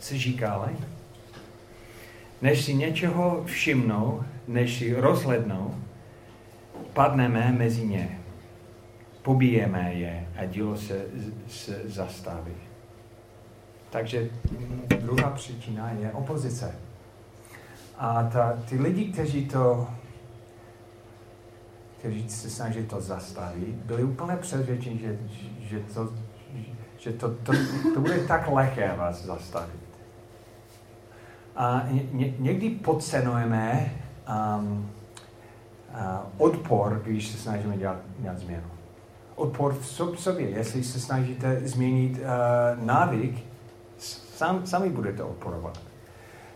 si 0.00 0.18
říkali, 0.18 0.76
než 2.42 2.64
si 2.64 2.74
něčeho 2.74 3.42
všimnou, 3.44 4.24
než 4.48 4.78
si 4.78 4.94
rozhlednou, 4.94 5.74
padneme 6.92 7.52
mezi 7.52 7.86
ně. 7.86 8.17
Pobijeme 9.22 9.94
je 9.94 10.28
a 10.36 10.44
dílo 10.44 10.76
se, 10.76 11.04
se 11.48 11.82
zastaví. 11.84 12.54
Takže 13.90 14.30
druhá 15.00 15.30
příčina 15.30 15.90
je 15.90 16.12
opozice. 16.12 16.74
A 17.98 18.22
ta, 18.22 18.58
ty 18.68 18.76
lidi, 18.80 19.12
kteří 19.12 19.46
to 19.46 19.88
kteří 21.98 22.28
se 22.28 22.50
snaží 22.50 22.86
to 22.86 23.00
zastavit, 23.00 23.74
byli 23.74 24.04
úplně 24.04 24.36
přesvědčeni, 24.36 24.98
že, 24.98 25.18
že, 25.60 25.80
to, 25.94 26.12
že 26.98 27.12
to, 27.12 27.34
to, 27.34 27.52
to 27.94 28.00
bude 28.00 28.18
tak 28.18 28.48
lehké 28.48 28.96
vás 28.96 29.24
zastavit. 29.24 29.80
A 31.56 31.86
ně, 32.12 32.34
někdy 32.38 32.70
podcenujeme 32.70 33.94
um, 34.58 34.90
uh, 35.90 36.46
odpor, 36.46 37.02
když 37.04 37.28
se 37.28 37.38
snažíme 37.38 37.76
dělat, 37.76 37.96
dělat 38.18 38.38
změnu. 38.38 38.77
Odpor 39.38 39.74
v 39.74 39.86
sobě. 40.20 40.50
Jestli 40.50 40.84
se 40.84 41.00
snažíte 41.00 41.60
změnit 41.64 42.18
uh, 42.18 42.84
návyk, 42.84 43.44
sam, 43.98 44.66
sami 44.66 44.90
budete 44.90 45.22
odporovat. 45.22 45.80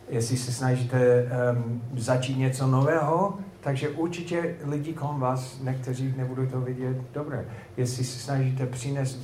Jestli 0.09 0.37
se 0.37 0.53
snažíte 0.53 1.27
um, 1.55 1.83
začít 1.97 2.39
něco 2.39 2.67
nového, 2.67 3.39
takže 3.61 3.89
určitě 3.89 4.57
lidi 4.65 4.93
kolem 4.93 5.21
vás, 5.21 5.61
někteří 5.61 6.15
nebudou 6.17 6.47
to 6.47 6.61
vidět 6.61 6.97
dobré. 7.13 7.47
Jestli 7.77 8.05
se 8.05 8.19
snažíte 8.19 8.67
přinést 8.67 9.21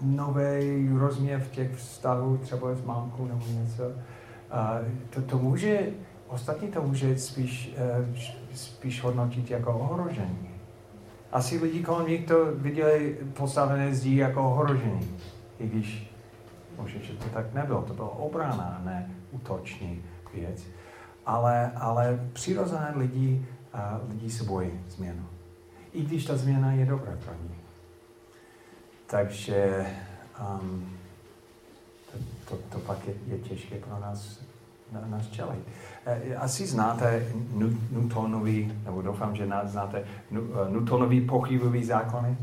nový 0.00 0.88
rozměr 0.98 1.40
v 1.40 1.50
těch 1.50 1.76
vztahů, 1.76 2.36
třeba 2.36 2.74
s 2.74 2.84
mámkou 2.84 3.26
nebo 3.26 3.44
něco, 3.48 3.92
a 4.50 4.78
to, 5.10 5.22
to 5.22 5.38
může, 5.38 5.80
ostatní 6.28 6.68
to 6.68 6.82
může 6.82 7.18
spíš, 7.18 7.76
uh, 8.00 8.16
spíš 8.54 9.02
hodnotit 9.02 9.50
jako 9.50 9.78
ohrožení. 9.78 10.51
Asi 11.32 11.58
lidi 11.58 11.82
kolem 11.82 12.08
nich 12.08 12.26
to 12.26 12.54
viděli 12.54 13.18
postavené 13.32 13.94
zdí 13.94 14.16
jako 14.16 14.50
ohrožení. 14.50 15.16
I 15.58 15.68
když 15.68 16.12
možná, 16.76 17.00
že 17.00 17.12
to 17.12 17.28
tak 17.28 17.54
nebylo. 17.54 17.82
To 17.82 17.94
byla 17.94 18.08
obrana, 18.08 18.80
ne 18.84 19.10
útoční 19.30 20.02
věc. 20.34 20.62
Ale, 21.26 21.72
ale 21.76 22.30
přirozené 22.32 22.92
lidi, 22.96 23.46
uh, 23.74 24.10
lidi 24.10 24.30
se 24.30 24.44
bojí 24.44 24.70
změnu. 24.88 25.26
I 25.92 26.02
když 26.02 26.24
ta 26.24 26.36
změna 26.36 26.72
je 26.72 26.86
dobrá 26.86 27.12
pro 27.24 27.34
ně. 27.34 27.56
Takže 29.06 29.86
um, 30.60 30.92
to, 32.48 32.56
to 32.56 32.78
pak 32.78 33.06
je, 33.08 33.14
je 33.26 33.38
těžké 33.38 33.78
pro 33.78 33.98
nás, 34.00 34.40
na, 34.92 35.06
nás 35.06 35.28
čelit. 35.28 35.68
Eh, 36.06 36.36
asi 36.36 36.66
znáte 36.66 37.26
Newtonový, 37.90 38.72
nebo 38.84 39.02
doufám, 39.02 39.36
že 39.36 39.48
znáte, 39.64 39.98
eh, 39.98 40.70
Newtonový 40.70 41.20
pochybový 41.20 41.84
zákony. 41.84 42.36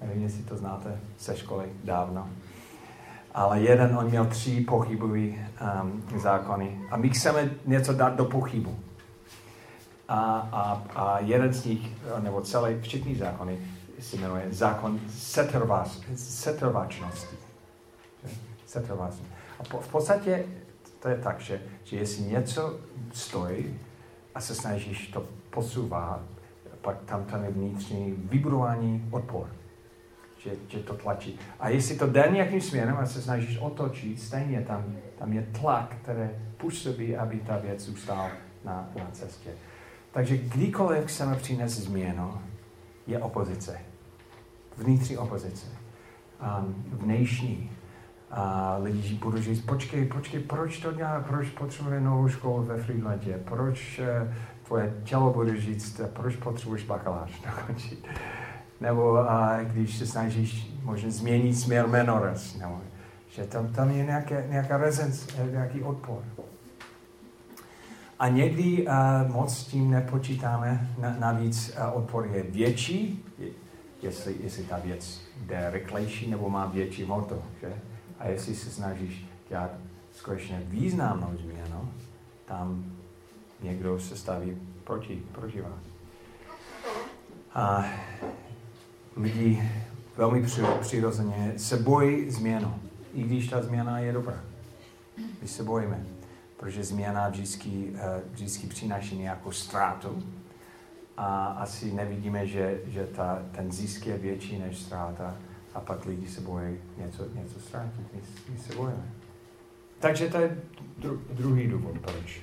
Nevím, 0.00 0.22
jestli 0.22 0.42
to 0.42 0.56
znáte 0.56 1.00
ze 1.18 1.36
školy 1.36 1.64
dávno. 1.84 2.28
Ale 3.34 3.60
jeden, 3.60 3.96
on 3.96 4.06
měl 4.06 4.24
tři 4.24 4.60
pochybové 4.60 5.20
um, 5.20 6.02
zákony. 6.16 6.80
A 6.90 6.96
my 6.96 7.10
chceme 7.10 7.50
něco 7.66 7.92
dát 7.92 8.16
do 8.16 8.24
pochybu. 8.24 8.76
A, 10.08 10.48
a, 10.52 10.82
a 10.94 11.18
jeden 11.18 11.52
z 11.52 11.64
nich, 11.64 11.90
nebo 12.22 12.40
celé, 12.40 12.80
všechny 12.80 13.16
zákony, 13.16 13.58
se 14.00 14.16
jmenuje 14.16 14.46
zákon 14.50 15.00
setrvačnosti. 16.16 17.36
Setrvačnosti. 18.66 19.26
A 19.60 19.64
po, 19.64 19.80
v 19.80 19.88
podstatě 19.88 20.44
to 21.00 21.08
je 21.08 21.16
tak, 21.18 21.40
že, 21.40 21.62
že 21.84 21.96
jestli 21.96 22.24
něco 22.24 22.80
stojí 23.12 23.78
a 24.34 24.40
se 24.40 24.54
snažíš 24.54 25.08
to 25.08 25.26
posouvat, 25.50 26.20
pak 26.80 26.96
tam 27.04 27.44
je 27.44 27.50
vnitřní 27.50 28.14
vybudování 28.18 29.08
odpor. 29.10 29.46
Že, 30.38 30.50
že 30.68 30.78
to 30.78 30.94
tlačí. 30.94 31.38
A 31.60 31.68
jestli 31.68 31.96
to 31.96 32.06
jde 32.06 32.28
nějakým 32.30 32.60
směrem 32.60 32.96
a 32.96 33.06
se 33.06 33.22
snažíš 33.22 33.58
otočit, 33.58 34.20
stejně 34.20 34.60
tam, 34.60 34.84
tam 35.18 35.32
je 35.32 35.46
tlak, 35.60 35.96
který 36.02 36.28
působí, 36.56 37.16
aby 37.16 37.36
ta 37.36 37.58
věc 37.58 37.80
zůstala 37.80 38.30
na, 38.64 38.88
na 38.96 39.10
cestě. 39.12 39.50
Takže 40.12 40.36
kdykoliv 40.36 41.04
chceme 41.04 41.36
přinést 41.36 41.72
změnu, 41.72 42.40
je 43.06 43.18
opozice. 43.18 43.80
Vnitřní 44.76 45.18
opozice. 45.18 45.66
Um, 46.60 46.84
vnější 46.92 47.70
a 48.30 48.76
lidi 48.82 49.14
budou 49.14 49.38
říct, 49.38 49.60
počkej, 49.60 50.04
počkej, 50.04 50.40
proč 50.40 50.78
to 50.78 50.92
dělá, 50.92 51.20
proč 51.20 51.48
potřebuje 51.48 52.00
novou 52.00 52.28
školu 52.28 52.62
ve 52.62 52.82
Friedlandě, 52.82 53.40
proč 53.44 53.98
uh, 53.98 54.34
tvoje 54.66 54.94
tělo 55.04 55.32
bude 55.32 55.60
říct, 55.60 56.00
proč 56.12 56.36
potřebuješ 56.36 56.84
bakalář 56.84 57.30
dokončit. 57.46 58.06
Nebo 58.80 59.12
uh, 59.12 59.28
když 59.62 59.96
se 59.96 60.06
snažíš 60.06 60.76
možná 60.82 61.10
změnit 61.10 61.54
směr 61.54 61.86
menores, 61.86 62.58
nebo 62.58 62.80
že 63.28 63.44
tam, 63.44 63.68
tam 63.68 63.90
je 63.90 64.04
nějaké, 64.04 64.46
nějaká 64.50 64.76
rezens, 64.76 65.26
nějaký 65.50 65.82
odpor. 65.82 66.22
A 68.18 68.28
někdy 68.28 68.86
uh, 68.86 69.32
moc 69.32 69.56
s 69.58 69.66
tím 69.66 69.90
nepočítáme, 69.90 70.88
na, 70.98 71.16
navíc 71.18 71.76
uh, 71.78 71.98
odpor 71.98 72.28
je 72.32 72.42
větší, 72.42 73.24
jestli, 74.02 74.34
jestli 74.40 74.64
ta 74.64 74.78
věc 74.78 75.20
jde 75.46 75.70
rychlejší 75.70 76.30
nebo 76.30 76.50
má 76.50 76.66
větší 76.66 77.04
moto. 77.04 77.42
Že? 77.60 77.72
A 78.18 78.28
jestli 78.28 78.54
se 78.54 78.70
snažíš 78.70 79.26
dělat 79.48 79.70
skutečně 80.12 80.62
významnou 80.64 81.36
změnu, 81.36 81.92
tam 82.44 82.92
někdo 83.62 84.00
se 84.00 84.16
staví 84.16 84.56
proti, 84.84 85.22
proti 85.32 85.60
vám. 85.60 85.80
A 87.54 87.84
lidi 89.16 89.62
velmi 90.16 90.46
přirozeně 90.80 91.52
se 91.56 91.76
bojí 91.76 92.30
změnu, 92.30 92.74
i 93.14 93.22
když 93.22 93.48
ta 93.48 93.62
změna 93.62 93.98
je 93.98 94.12
dobrá. 94.12 94.40
My 95.42 95.48
se 95.48 95.62
bojíme, 95.62 96.06
protože 96.56 96.84
změna 96.84 97.28
vždycky, 97.28 97.92
eh, 97.94 98.20
vždycky 98.30 98.66
přináší 98.66 99.18
nějakou 99.18 99.52
ztrátu 99.52 100.22
a 101.16 101.46
asi 101.46 101.92
nevidíme, 101.92 102.46
že, 102.46 102.80
že 102.86 103.06
ta, 103.06 103.42
ten 103.52 103.72
zisk 103.72 104.06
je 104.06 104.18
větší 104.18 104.58
než 104.58 104.78
ztráta 104.78 105.36
a 105.76 105.80
pak 105.80 106.06
lidi 106.06 106.28
se 106.28 106.40
bojí 106.40 106.76
něco, 106.98 107.26
něco 107.34 107.60
ztrátit. 107.60 108.12
My, 108.12 108.20
my 108.48 108.58
se 108.58 108.74
bojíme. 108.74 109.12
Takže 109.98 110.28
to 110.28 110.38
je 110.38 110.56
dru, 110.98 111.22
druhý 111.30 111.68
důvod, 111.68 111.98
proč. 111.98 112.40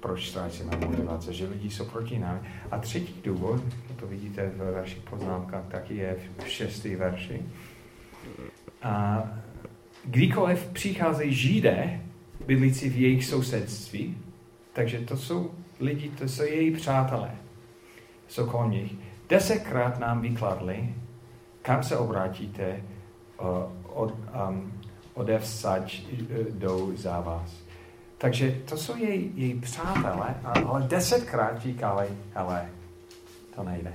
Proč 0.00 0.28
ztrácíme 0.28 0.76
motivace, 0.76 1.32
že 1.32 1.48
lidi 1.48 1.70
jsou 1.70 1.84
proti 1.84 2.18
nám. 2.18 2.42
A 2.70 2.78
třetí 2.78 3.20
důvod, 3.24 3.62
to 3.96 4.06
vidíte 4.06 4.48
v 4.48 4.74
vašich 4.74 5.02
poznámkách, 5.02 5.64
taky 5.68 5.96
je 5.96 6.16
v 6.38 6.48
šestý 6.48 6.96
verši. 6.96 7.42
A 8.82 9.24
kdykoliv 10.04 10.66
přicházejí 10.66 11.34
židé, 11.34 12.00
bydlící 12.46 12.88
v 12.88 12.96
jejich 12.96 13.24
sousedství, 13.24 14.18
takže 14.72 14.98
to 14.98 15.16
jsou 15.16 15.50
lidi, 15.80 16.08
to 16.08 16.28
jsou 16.28 16.42
její 16.42 16.70
přátelé, 16.70 17.30
jsou 18.28 18.46
kolem 18.46 18.70
nich. 18.70 18.92
Desetkrát 19.28 19.98
nám 19.98 20.20
vykladli, 20.20 20.94
kam 21.62 21.82
se 21.82 21.96
obrátíte, 21.96 22.82
od, 23.94 24.14
um, 24.48 24.72
odevsaď 25.14 26.02
uh, 26.12 26.18
jdou 26.58 26.96
za 26.96 27.20
vás. 27.20 27.54
Takže 28.18 28.50
to 28.68 28.76
jsou 28.76 28.96
její, 28.96 29.32
její 29.34 29.60
přátelé, 29.60 30.34
ale 30.44 30.82
desetkrát 30.82 31.60
říkali, 31.60 32.08
ale 32.34 32.68
to 33.54 33.62
nejde. 33.62 33.92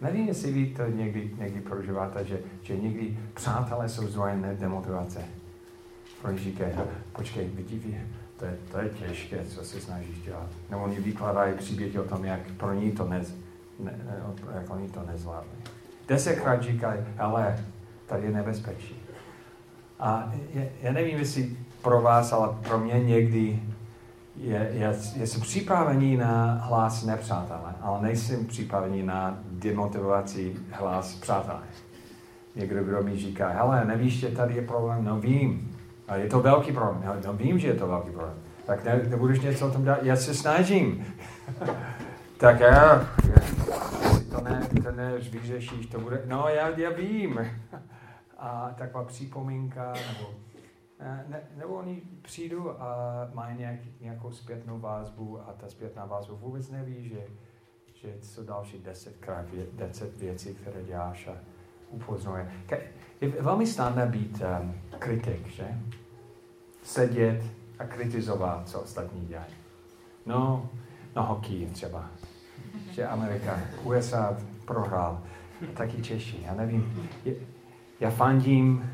Nevím, 0.00 0.28
jestli 0.28 0.52
vy 0.52 0.66
to 0.66 0.86
někdy, 0.86 1.30
někdy 1.38 1.60
prožíváte, 1.60 2.24
že, 2.24 2.38
že 2.62 2.76
někdy 2.76 3.18
přátelé 3.34 3.88
jsou 3.88 4.06
zdrojem 4.06 4.56
demotivace. 4.60 5.24
Oni 6.24 6.38
říkají, 6.38 6.72
počkej, 7.12 7.44
vidí, 7.44 7.96
to 8.36 8.44
je, 8.44 8.58
to 8.72 8.78
je 8.78 8.88
těžké, 8.88 9.44
co 9.44 9.64
se 9.64 9.80
snažíš 9.80 10.20
dělat. 10.20 10.46
Nebo 10.70 10.82
oni 10.82 11.00
vykladají 11.00 11.54
příběhy 11.54 11.98
o 11.98 12.04
tom, 12.04 12.24
jak 12.24 12.40
pro 12.56 12.74
ní 12.74 12.92
to, 12.92 13.04
nez, 13.04 13.34
ne, 13.78 13.98
jak 14.54 14.70
oni 14.70 14.88
to 14.88 15.02
nezvládli. 15.02 15.77
Desetkrát 16.08 16.62
říkají, 16.62 17.00
ale 17.18 17.64
tady 18.06 18.26
je 18.26 18.32
nebezpečí. 18.32 19.02
A 20.00 20.32
já 20.82 20.92
nevím, 20.92 21.18
jestli 21.18 21.56
pro 21.82 22.02
vás, 22.02 22.32
ale 22.32 22.48
pro 22.68 22.78
mě 22.78 22.94
někdy 22.94 23.62
je, 24.36 24.70
je, 24.72 24.94
je 25.16 25.26
jsem 25.26 25.40
připravený 25.40 26.16
na 26.16 26.54
hlas 26.54 27.04
nepřátelé, 27.04 27.74
ale 27.80 28.02
nejsem 28.02 28.46
připravený 28.46 29.02
na 29.02 29.38
demotivaci 29.50 30.56
hlas 30.70 31.14
přátelé. 31.14 31.62
Někdo, 32.56 32.84
kdo 32.84 33.02
mi 33.02 33.16
říká, 33.16 33.48
hele, 33.48 33.84
nevíš, 33.84 34.18
že 34.18 34.28
tady 34.28 34.54
je 34.54 34.62
problém? 34.62 35.04
No 35.04 35.20
vím, 35.20 35.76
a 36.08 36.16
je 36.16 36.28
to 36.28 36.40
velký 36.40 36.72
problém. 36.72 37.20
No, 37.26 37.32
vím, 37.32 37.58
že 37.58 37.68
je 37.68 37.74
to 37.74 37.86
velký 37.86 38.10
problém. 38.10 38.34
Tak 38.66 38.84
ne, 38.84 39.02
nebudeš 39.08 39.40
něco 39.40 39.66
o 39.66 39.70
tom 39.70 39.84
dát? 39.84 40.02
Já 40.02 40.16
se 40.16 40.34
snažím. 40.34 41.06
tak 42.38 42.60
já 42.60 43.08
to 44.30 44.40
ne, 44.40 44.68
to 44.82 44.92
ne 44.92 45.18
vyřešíš, 45.18 45.86
to 45.86 46.00
bude, 46.00 46.22
no 46.26 46.48
já, 46.48 46.68
já 46.68 46.90
vím. 46.90 47.40
a 48.38 48.74
taková 48.78 49.04
připomínka, 49.04 49.92
nebo, 49.92 50.34
ne, 51.28 51.42
nebo 51.56 51.74
oni 51.74 52.02
přijdu 52.22 52.82
a 52.82 52.96
mají 53.34 53.58
nějak, 53.58 53.80
nějakou 54.00 54.32
zpětnou 54.32 54.78
vázbu 54.78 55.40
a 55.40 55.52
ta 55.52 55.68
zpětná 55.68 56.06
vázba 56.06 56.34
vůbec 56.40 56.70
neví, 56.70 57.08
že, 57.08 57.22
že 57.94 58.14
jsou 58.22 58.44
další 58.44 58.78
desetkrát 58.78 59.50
vě, 59.50 59.66
deset 59.72 60.16
věcí, 60.16 60.54
které 60.54 60.82
děláš 60.82 61.28
a 61.28 61.32
upozorňuje. 61.90 62.52
Je 63.20 63.28
velmi 63.28 63.66
snadné 63.66 64.06
být 64.06 64.42
um, 64.60 64.74
kritik, 64.98 65.46
že? 65.46 65.78
Sedět 66.82 67.42
a 67.78 67.84
kritizovat, 67.84 68.68
co 68.68 68.80
ostatní 68.80 69.26
dělají. 69.26 69.54
No, 70.26 70.68
no 71.16 71.22
hokej 71.22 71.66
třeba. 71.66 72.10
Že 72.90 73.06
Amerika, 73.06 73.60
USA 73.84 74.36
prohrál. 74.64 75.22
Taky 75.74 76.02
Češi, 76.02 76.42
já 76.46 76.54
nevím. 76.54 77.10
Já 78.00 78.10
fandím 78.10 78.90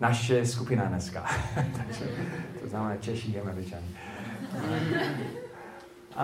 naše 0.00 0.46
skupina 0.46 0.84
dneska. 0.84 1.26
Takže 1.54 2.04
to 2.62 2.68
znamená 2.68 2.96
Češi, 2.96 3.40
Američani. 3.40 3.86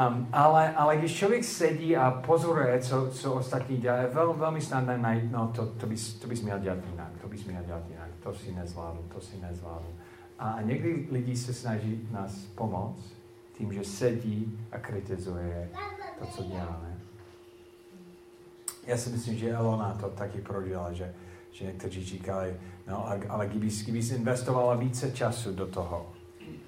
Um, 0.08 0.28
ale, 0.32 0.72
ale 0.72 0.96
když 0.96 1.14
člověk 1.16 1.44
sedí 1.44 1.96
a 1.96 2.10
pozoruje, 2.10 2.80
co, 2.80 3.10
co 3.10 3.34
ostatní 3.34 3.76
dělají, 3.76 4.02
je 4.02 4.10
vel, 4.14 4.32
velmi 4.32 4.60
snadné 4.60 4.98
najít, 4.98 5.32
no 5.32 5.52
to, 5.56 5.66
to, 5.66 5.86
bys, 5.86 6.14
to 6.14 6.28
bys 6.28 6.42
měl 6.42 6.58
dělat 6.58 6.78
jinak, 6.90 7.10
to 7.22 7.28
bys 7.28 7.44
měl 7.44 7.62
dělat 7.62 7.82
jinak, 7.90 8.08
to 8.22 8.34
si 8.34 8.52
nezvládl, 8.52 8.98
to 9.14 9.20
si 9.20 9.36
nezvládl. 9.40 9.86
A 10.38 10.58
někdy 10.62 11.08
lidi 11.10 11.36
se 11.36 11.54
snaží 11.54 12.08
nás 12.10 12.34
pomoct 12.34 13.21
tím, 13.58 13.72
že 13.72 13.84
sedí 13.84 14.58
a 14.72 14.78
kritizuje 14.78 15.70
to, 16.18 16.26
co 16.26 16.42
děláme. 16.42 16.98
Já 18.86 18.96
si 18.96 19.10
myslím, 19.10 19.38
že 19.38 19.52
Elona 19.52 19.94
to 20.00 20.08
taky 20.08 20.40
prožila, 20.40 20.92
že, 20.92 21.14
že 21.52 21.64
někteří 21.64 22.04
říkali, 22.04 22.56
no 22.88 23.08
ale 23.28 23.46
kdybys, 23.46 23.82
kdybys 23.82 24.10
investovala 24.10 24.74
více 24.74 25.12
času 25.12 25.52
do 25.54 25.66
toho, 25.66 26.12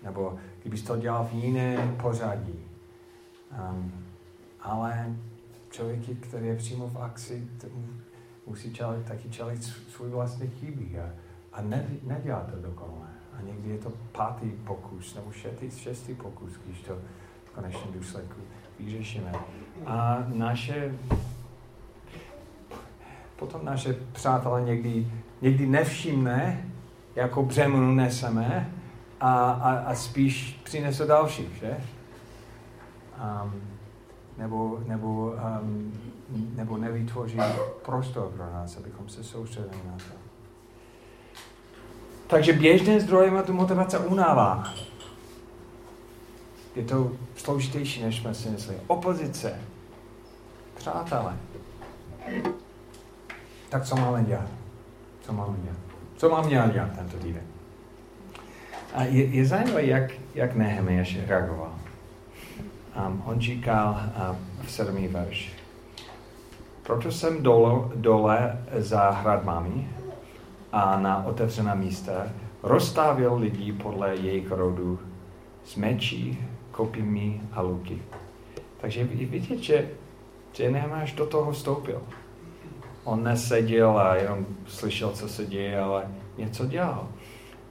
nebo 0.03 0.39
kdybys 0.63 0.83
to 0.83 0.97
dělal 0.97 1.25
v 1.25 1.35
jiné 1.35 1.97
pořadí, 2.03 2.65
Um, 3.71 3.93
ale 4.61 5.17
člověk, 5.71 6.01
který 6.21 6.47
je 6.47 6.57
přímo 6.57 6.89
v 6.89 6.97
akci, 6.97 7.49
musí 8.47 8.75
čelit, 8.75 9.07
taky 9.07 9.31
čelit 9.31 9.63
svůj 9.65 10.11
vlastní 10.11 10.49
chyby 10.49 11.01
a, 11.01 11.11
a 11.53 11.63
ne, 11.63 11.87
nedělá 12.03 12.41
to 12.41 12.63
dokonale. 12.63 13.14
A 13.39 13.43
někdy 13.43 13.71
je 13.71 13.79
to 13.79 13.93
pátý 14.13 14.51
pokus 14.51 15.15
nebo 15.15 15.33
šestý, 15.33 15.71
šestý 15.71 16.15
pokus, 16.15 16.53
když 16.67 16.81
to 16.81 16.99
v 17.45 17.51
konečném 17.51 17.93
důsledku 17.93 18.41
vyřešíme. 18.81 19.33
A 19.87 20.19
naše 20.27 20.95
potom 23.37 23.65
naše 23.65 23.97
přátelé 24.13 24.63
někdy, 24.63 25.07
někdy 25.43 25.67
nevšimne, 25.67 26.71
jako 27.17 27.43
břemenu 27.43 27.95
neseme 27.95 28.73
a, 29.21 29.51
a, 29.51 29.73
a 29.73 29.95
spíš 29.95 30.61
přinese 30.65 31.07
další, 31.07 31.49
že? 31.61 31.77
um, 33.19 33.63
nebo, 34.39 34.81
nebo, 34.87 35.35
um, 35.63 35.93
nebo 36.55 36.77
nevytvoří 36.77 37.39
prostor 37.85 38.33
pro 38.37 38.53
nás, 38.53 38.77
abychom 38.77 39.09
se 39.09 39.25
soustředili 39.25 39.83
na 39.87 39.97
to. 39.97 40.24
Takže 42.27 42.53
běžné 42.53 43.01
zdroje 43.01 43.31
má 43.31 43.43
tu 43.43 43.53
motivace 43.53 43.99
unává. 43.99 44.75
Je 46.77 46.85
to 46.85 47.13
složitější, 47.37 48.03
než 48.03 48.21
jsme 48.21 48.35
si 48.35 48.49
mysleli. 48.49 48.79
Opozice, 48.87 49.61
přátelé. 50.77 51.37
Tak 53.69 53.85
co 53.85 53.97
máme 53.97 54.25
dělat? 54.25 54.49
Co 55.21 55.33
máme 55.33 55.57
dělat? 55.63 55.79
Co 56.17 56.29
mám 56.29 56.49
dělat, 56.49 56.73
dělat 56.73 56.91
tento 56.97 57.17
týden? 57.17 57.43
A 58.95 59.03
je, 59.03 59.25
je 59.25 59.47
zajímavé, 59.47 59.85
jak, 59.85 60.11
jak 60.35 60.55
Nehemiáš 60.55 61.19
reagoval. 61.27 61.75
Um, 63.07 63.23
on 63.27 63.41
říkal 63.41 64.01
um, 64.31 64.37
v 64.67 64.71
sedmý 64.71 65.09
verš. 65.09 65.53
Proto 66.83 67.13
jsem 67.13 67.43
dole, 67.43 67.89
dole 67.95 68.59
za 68.77 69.11
hradbami 69.11 69.89
a 70.75 71.01
na 71.01 71.27
otevřená 71.27 71.75
místa 71.75 72.13
rozstavil 72.63 73.35
lidi 73.35 73.73
podle 73.73 74.17
jejich 74.17 74.51
rodu 74.51 74.99
s 75.65 75.77
mečí, 75.77 76.39
kopimi 76.71 77.41
a 77.53 77.61
luky. 77.61 78.03
Takže 78.81 79.05
vidíte, 79.05 79.63
že, 79.63 79.89
že 80.53 80.71
nemáš 80.71 81.13
do 81.13 81.27
toho 81.27 81.53
vstoupil. 81.53 82.03
On 83.05 83.23
neseděl 83.23 83.99
a 83.99 84.17
jenom 84.17 84.47
slyšel, 84.67 85.11
co 85.11 85.29
se 85.29 85.47
děje, 85.47 85.81
ale 85.81 86.09
něco 86.39 86.67
dělal. 86.67 87.09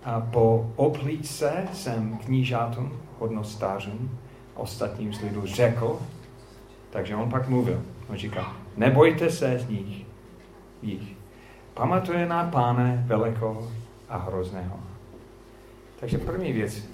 A 0.03 0.21
po 0.21 0.71
oplíce 0.75 1.67
jsem 1.73 2.17
knížátům, 2.17 2.99
hodnostářům, 3.19 4.19
ostatním 4.55 5.13
z 5.13 5.21
lidu 5.21 5.45
řekl, 5.45 5.99
takže 6.89 7.15
on 7.15 7.29
pak 7.29 7.49
mluvil. 7.49 7.81
On 8.09 8.17
říká, 8.17 8.53
nebojte 8.77 9.29
se 9.29 9.59
z 9.59 9.69
nich, 9.69 10.05
jich. 10.81 11.12
Pamatuje 11.73 12.25
na 12.25 12.45
páne 12.53 13.03
velikého 13.09 13.65
a 14.09 14.17
hrozného. 14.17 14.77
Takže 15.99 16.17
první 16.17 16.53
věc, 16.53 16.85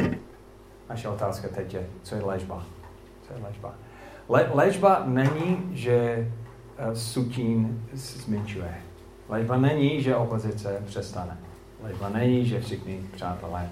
naše 0.89 1.07
otázka 1.07 1.47
teď 1.47 1.73
je, 1.73 1.87
co 2.03 2.15
je 2.15 2.21
léčba? 2.21 2.63
Co 3.27 3.33
je 3.33 3.39
léčba? 3.43 3.73
Le, 4.29 4.49
léčba 4.53 5.03
není, 5.05 5.69
že 5.71 6.27
uh, 6.87 6.93
sutín 6.93 7.83
zmenšuje. 7.93 8.73
Léčba 9.29 9.57
není, 9.57 10.01
že 10.01 10.15
opozice 10.15 10.83
přestane. 10.85 11.37
Léčba 11.83 12.09
není, 12.09 12.45
že 12.45 12.61
všichni 12.61 13.03
přátelé 13.11 13.69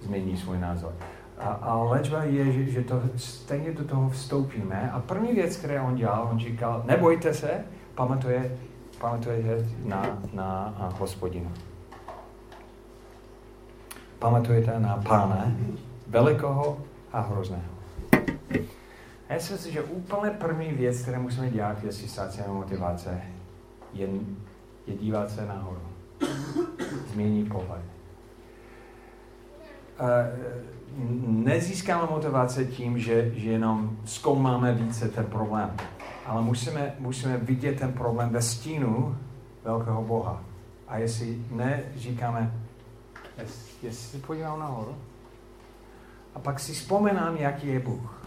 změní 0.00 0.36
svůj 0.36 0.58
názor. 0.58 0.92
A, 1.38 1.48
a 1.48 1.82
léčba 1.82 2.24
je, 2.24 2.52
že, 2.52 2.64
že 2.64 2.82
to 2.82 3.02
stejně 3.16 3.72
do 3.72 3.84
toho 3.84 4.10
vstoupíme. 4.10 4.90
A 4.92 5.00
první 5.00 5.32
věc, 5.32 5.56
kterou 5.56 5.86
on 5.86 5.94
dělal, 5.94 6.28
on 6.32 6.38
říkal, 6.38 6.82
nebojte 6.86 7.34
se, 7.34 7.64
pamatuje, 7.94 8.58
pamatuje 9.00 9.66
na, 9.84 10.02
na, 10.32 10.74
na 10.78 10.88
hospodinu. 10.98 11.52
Pamatujete 14.18 14.80
na 14.80 14.96
pána, 14.96 15.52
velikého 16.06 16.78
a 17.12 17.20
hrozného. 17.20 17.72
A 19.28 19.32
já 19.32 19.40
si 19.40 19.52
myslím, 19.52 19.72
že 19.72 19.82
úplně 19.82 20.30
první 20.30 20.72
věc, 20.72 21.02
kterou 21.02 21.22
musíme 21.22 21.50
dělat, 21.50 21.84
jestli 21.84 22.08
ztrácíme 22.08 22.48
motivace, 22.48 23.20
je, 23.92 24.08
je 24.86 24.94
dívat 24.94 25.30
se 25.30 25.46
nahoru. 25.46 25.80
Změnit 27.12 27.48
pohled. 27.48 27.82
Nezískáme 31.26 32.10
motivace 32.10 32.64
tím, 32.64 32.98
že, 32.98 33.30
že 33.34 33.50
jenom 33.50 33.96
zkoumáme 34.04 34.74
více 34.74 35.08
ten 35.08 35.26
problém. 35.26 35.70
Ale 36.30 36.42
musíme, 36.42 36.94
musíme 36.98 37.36
vidět 37.36 37.78
ten 37.78 37.92
problém 37.92 38.30
ve 38.30 38.42
stínu 38.42 39.16
velkého 39.64 40.02
Boha. 40.02 40.42
A 40.88 40.98
jestli 40.98 41.44
ne, 41.50 41.82
říkáme, 41.96 42.54
jestli, 43.38 43.92
se 43.92 44.18
podívám 44.18 44.60
nahoru, 44.60 44.94
a 46.34 46.38
pak 46.38 46.60
si 46.60 46.72
vzpomenám, 46.72 47.36
jaký 47.36 47.66
je 47.66 47.80
Bůh, 47.80 48.26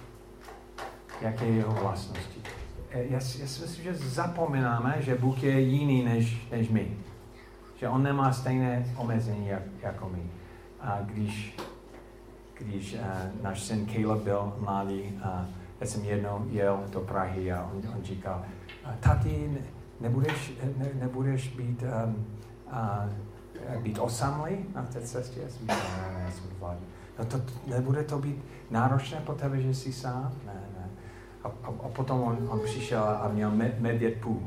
jaké 1.21 1.45
je 1.45 1.55
jeho 1.55 1.73
vlastnosti. 1.73 2.41
Já, 2.89 2.99
já 2.99 3.19
si 3.19 3.41
myslím, 3.41 3.83
že 3.83 3.93
zapomínáme, 3.93 4.97
že 4.99 5.15
Bůh 5.15 5.43
je 5.43 5.59
jiný 5.59 6.03
než, 6.03 6.47
než 6.51 6.69
my. 6.69 6.97
Že 7.75 7.89
on 7.89 8.03
nemá 8.03 8.33
stejné 8.33 8.93
omezení 8.97 9.47
jak, 9.47 9.63
jako 9.81 10.09
my. 10.09 10.23
A 10.81 10.99
když, 11.05 11.57
když 12.57 12.93
uh, 12.93 12.99
náš 13.43 13.63
syn 13.63 13.85
Caleb 13.85 14.23
byl 14.23 14.53
mladý, 14.59 15.01
uh, 15.01 15.62
já 15.83 15.89
jsem 15.89 16.05
jednou 16.05 16.45
jel 16.49 16.83
do 16.89 16.99
Prahy 16.99 17.51
a 17.51 17.69
on, 17.73 17.81
on 17.95 18.03
říkal, 18.03 18.45
tati, 18.99 19.57
nebudeš, 19.99 20.53
ne, 20.77 20.89
nebudeš 20.93 21.47
být, 21.47 21.83
um, 22.05 22.25
uh, 23.75 23.81
být 23.81 23.99
osamlý 23.99 24.65
na 24.75 24.83
té 24.83 25.01
cestě? 25.01 25.39
Já 25.39 25.49
jsem 25.49 25.59
říkal, 25.59 25.77
ne, 25.77 26.23
ne, 26.23 26.31
jsem 26.31 26.43
vládní. 26.59 26.85
No 27.19 27.25
to, 27.25 27.41
nebude 27.67 28.03
to 28.03 28.19
být 28.19 28.43
náročné 28.71 29.21
po 29.25 29.33
tebe, 29.33 29.61
že 29.61 29.73
jsi 29.73 29.93
sám? 29.93 30.31
Ne, 30.45 30.53
ne. 30.53 30.89
A, 31.43 31.47
a, 31.47 31.67
a 31.67 31.89
potom 31.89 32.21
on, 32.21 32.47
on 32.49 32.59
přišel 32.59 33.03
a 33.03 33.29
měl 33.33 33.51
med, 33.51 33.79
medvěd 33.79 34.21
půl. 34.21 34.41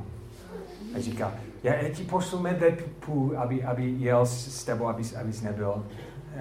A 0.94 1.00
říká, 1.00 1.32
já, 1.62 1.74
já 1.74 1.94
ti 1.94 2.04
pošlu 2.04 2.40
medvěd 2.40 2.86
půl, 3.00 3.38
aby, 3.38 3.64
aby 3.64 3.90
jel 3.90 4.26
s, 4.26 4.60
s 4.60 4.64
tebou, 4.64 4.88
abys, 4.88 5.16
abys 5.16 5.42
nebyl, 5.42 5.84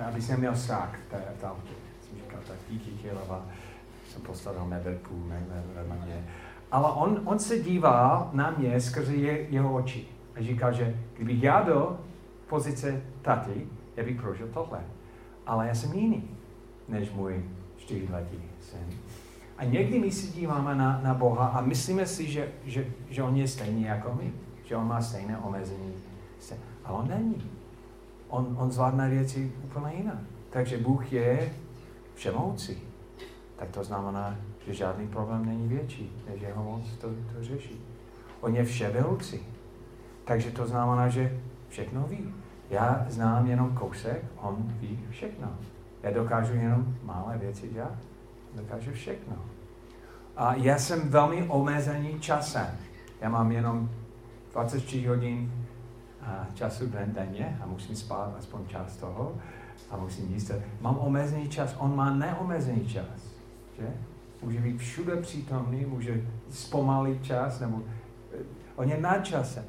abys 0.08 0.30
neměl 0.30 0.56
strach 0.56 0.96
tam. 1.42 1.56
Jsem 2.02 2.18
říkal, 2.18 2.40
tak 2.48 2.58
díky 2.70 2.92
Kilova 2.92 3.46
půl 5.08 5.24
vedle 5.76 5.98
mě. 6.06 6.26
Ale 6.72 6.92
on, 6.92 7.22
on 7.26 7.40
se 7.40 7.60
díval 7.60 8.30
na 8.34 8.54
mě 8.58 8.82
skrze 8.82 9.16
je, 9.16 9.50
jeho 9.50 9.74
oči. 9.74 10.08
A 10.36 10.42
říkal, 10.42 10.74
že 10.74 10.96
kdybych 11.16 11.44
já 11.44 11.64
byl 11.64 11.98
v 12.46 12.50
pozici 12.50 13.04
taty, 13.22 13.68
já 13.98 14.04
bych 14.04 14.22
prožil 14.22 14.48
tohle 14.48 14.80
ale 15.46 15.68
já 15.68 15.76
jsem 15.76 15.94
jiný 15.94 16.24
než 16.88 17.12
můj 17.12 17.44
čtyřletý 17.78 18.38
syn. 18.62 19.00
A 19.58 19.64
někdy 19.64 20.00
my 20.00 20.12
si 20.12 20.28
díváme 20.28 20.76
na, 20.76 21.02
na 21.04 21.14
Boha 21.14 21.48
a 21.48 21.62
myslíme 21.62 22.06
si, 22.06 22.32
že, 22.32 22.52
že, 22.66 22.86
že 23.10 23.24
on 23.24 23.36
je 23.36 23.48
stejný 23.48 23.84
jako 23.84 24.18
my, 24.22 24.34
že 24.64 24.76
on 24.76 24.88
má 24.88 25.02
stejné 25.02 25.38
omezení. 25.38 25.94
Ale 26.86 26.98
on 26.98 27.08
není. 27.08 27.52
On, 28.28 28.56
on 28.60 28.72
zvládne 28.72 29.10
věci 29.10 29.52
úplně 29.64 29.96
jinak. 29.96 30.18
Takže 30.50 30.78
Bůh 30.78 31.14
je 31.14 31.54
všemoucí. 32.16 32.78
Tak 33.56 33.70
to 33.70 33.84
znamená, 33.84 34.36
že 34.66 34.74
žádný 34.74 35.08
problém 35.08 35.46
není 35.46 35.68
větší, 35.68 36.24
než 36.30 36.42
jeho 36.42 36.64
moc 36.64 36.98
to, 37.02 37.08
to 37.08 37.44
řeší. 37.44 37.86
On 38.42 38.56
je 38.56 38.66
vševědoucí. 38.66 39.40
Takže 40.26 40.52
to 40.52 40.68
znamená, 40.68 41.10
že 41.10 41.40
všechno 41.70 42.08
ví. 42.08 42.34
Já 42.70 43.06
znám 43.10 43.48
jenom 43.48 43.76
kousek, 43.76 44.26
on 44.38 44.56
ví 44.80 45.00
všechno. 45.10 45.52
Já 46.04 46.12
dokážu 46.12 46.54
jenom 46.54 46.96
malé 47.04 47.38
věci 47.38 47.70
dělat. 47.70 47.98
Dokážu 48.56 48.92
všechno. 48.92 49.36
A 50.38 50.56
já 50.56 50.78
jsem 50.78 51.10
velmi 51.10 51.48
omezený 51.48 52.20
časem. 52.20 52.68
Já 53.22 53.30
mám 53.30 53.52
jenom 53.52 53.90
24 54.54 55.08
hodin 55.08 55.52
času 56.54 56.92
denně 57.06 57.60
a 57.64 57.66
musím 57.66 57.96
spát 57.96 58.36
aspoň 58.40 58.68
čas 58.68 58.98
toho 58.98 59.36
a 59.92 59.98
musím 59.98 60.34
jíst. 60.34 60.52
Mám 60.82 60.98
omezený 60.98 61.50
čas, 61.50 61.76
on 61.78 61.96
má 61.96 62.14
neomezený 62.14 62.88
čas. 62.88 63.35
Že? 63.80 63.88
Může 64.42 64.60
být 64.60 64.78
všude 64.78 65.16
přítomný, 65.16 65.86
může 65.86 66.22
zpomalit 66.50 67.24
čas, 67.24 67.60
nebo 67.60 67.82
eh, 68.34 68.44
on 68.76 68.90
je 68.90 69.02
nad 69.02 69.26
časem. 69.26 69.64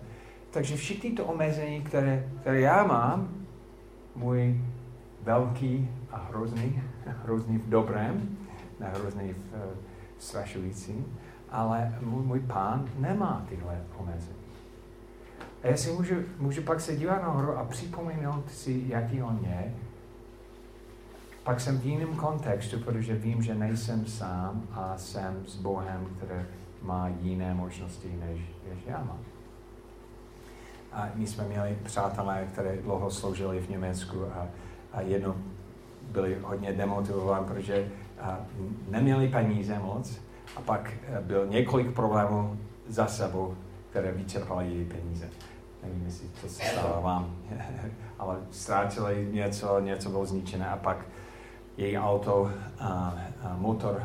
Takže 0.50 0.76
všechny 0.76 1.10
to 1.10 1.24
omezení, 1.24 1.82
které, 1.82 2.28
které 2.40 2.60
já 2.60 2.84
mám, 2.84 3.28
můj 4.16 4.60
velký 5.22 5.88
a 6.10 6.16
hrozný, 6.30 6.82
hrozný 7.24 7.58
v 7.58 7.68
dobrém, 7.68 8.36
ne 8.80 8.92
hrozný 8.94 9.32
v 9.32 9.36
uh, 9.36 9.60
strašujícím, 10.18 11.18
ale 11.50 11.98
můj, 12.00 12.22
můj 12.22 12.40
pán 12.40 12.88
nemá 12.98 13.46
tyhle 13.48 13.82
omezení. 13.96 14.36
A 15.62 15.66
já 15.66 15.76
si 15.76 15.92
můžu, 15.92 16.14
můžu 16.38 16.62
pak 16.62 16.80
se 16.80 16.96
dívat 16.96 17.22
nahoru 17.22 17.56
a 17.56 17.64
připomenout 17.64 18.50
si, 18.50 18.84
jaký 18.86 19.22
on 19.22 19.38
je. 19.42 19.74
Pak 21.46 21.60
jsem 21.60 21.78
v 21.78 21.86
jiném 21.86 22.16
kontextu, 22.16 22.78
protože 22.78 23.14
vím, 23.14 23.42
že 23.42 23.54
nejsem 23.54 24.06
sám 24.06 24.62
a 24.72 24.98
jsem 24.98 25.42
s 25.46 25.56
Bohem, 25.56 26.06
který 26.16 26.40
má 26.82 27.08
jiné 27.08 27.54
možnosti, 27.54 28.18
než, 28.20 28.40
než 28.68 28.78
já 28.86 28.98
mám. 28.98 29.18
A 30.92 31.08
my 31.14 31.26
jsme 31.26 31.44
měli 31.44 31.78
přátelé, 31.82 32.46
které 32.52 32.76
dlouho 32.76 33.10
sloužili 33.10 33.60
v 33.60 33.68
Německu 33.68 34.24
a, 34.24 34.46
a 34.92 35.00
jedno 35.00 35.36
byli 36.10 36.38
hodně 36.42 36.72
demotivovaní, 36.72 37.46
protože 37.46 37.88
a, 38.20 38.38
neměli 38.90 39.28
peníze 39.28 39.78
moc 39.78 40.18
a 40.56 40.60
pak 40.60 40.92
byl 41.20 41.46
několik 41.46 41.94
problémů 41.94 42.58
za 42.88 43.06
sebou, 43.06 43.54
které 43.90 44.12
vyčerpaly 44.12 44.66
její 44.66 44.84
peníze. 44.84 45.28
Nevím, 45.82 46.04
jestli 46.04 46.28
to 46.28 46.48
se 46.48 46.62
stalo 46.64 47.02
vám, 47.02 47.36
ale 48.18 48.36
ztratili 48.50 49.28
něco, 49.32 49.80
něco 49.80 50.10
bylo 50.10 50.26
zničené 50.26 50.68
a 50.68 50.76
pak 50.76 51.06
její 51.76 51.98
auto 51.98 52.50
a, 52.80 53.18
a 53.42 53.56
motor 53.56 54.02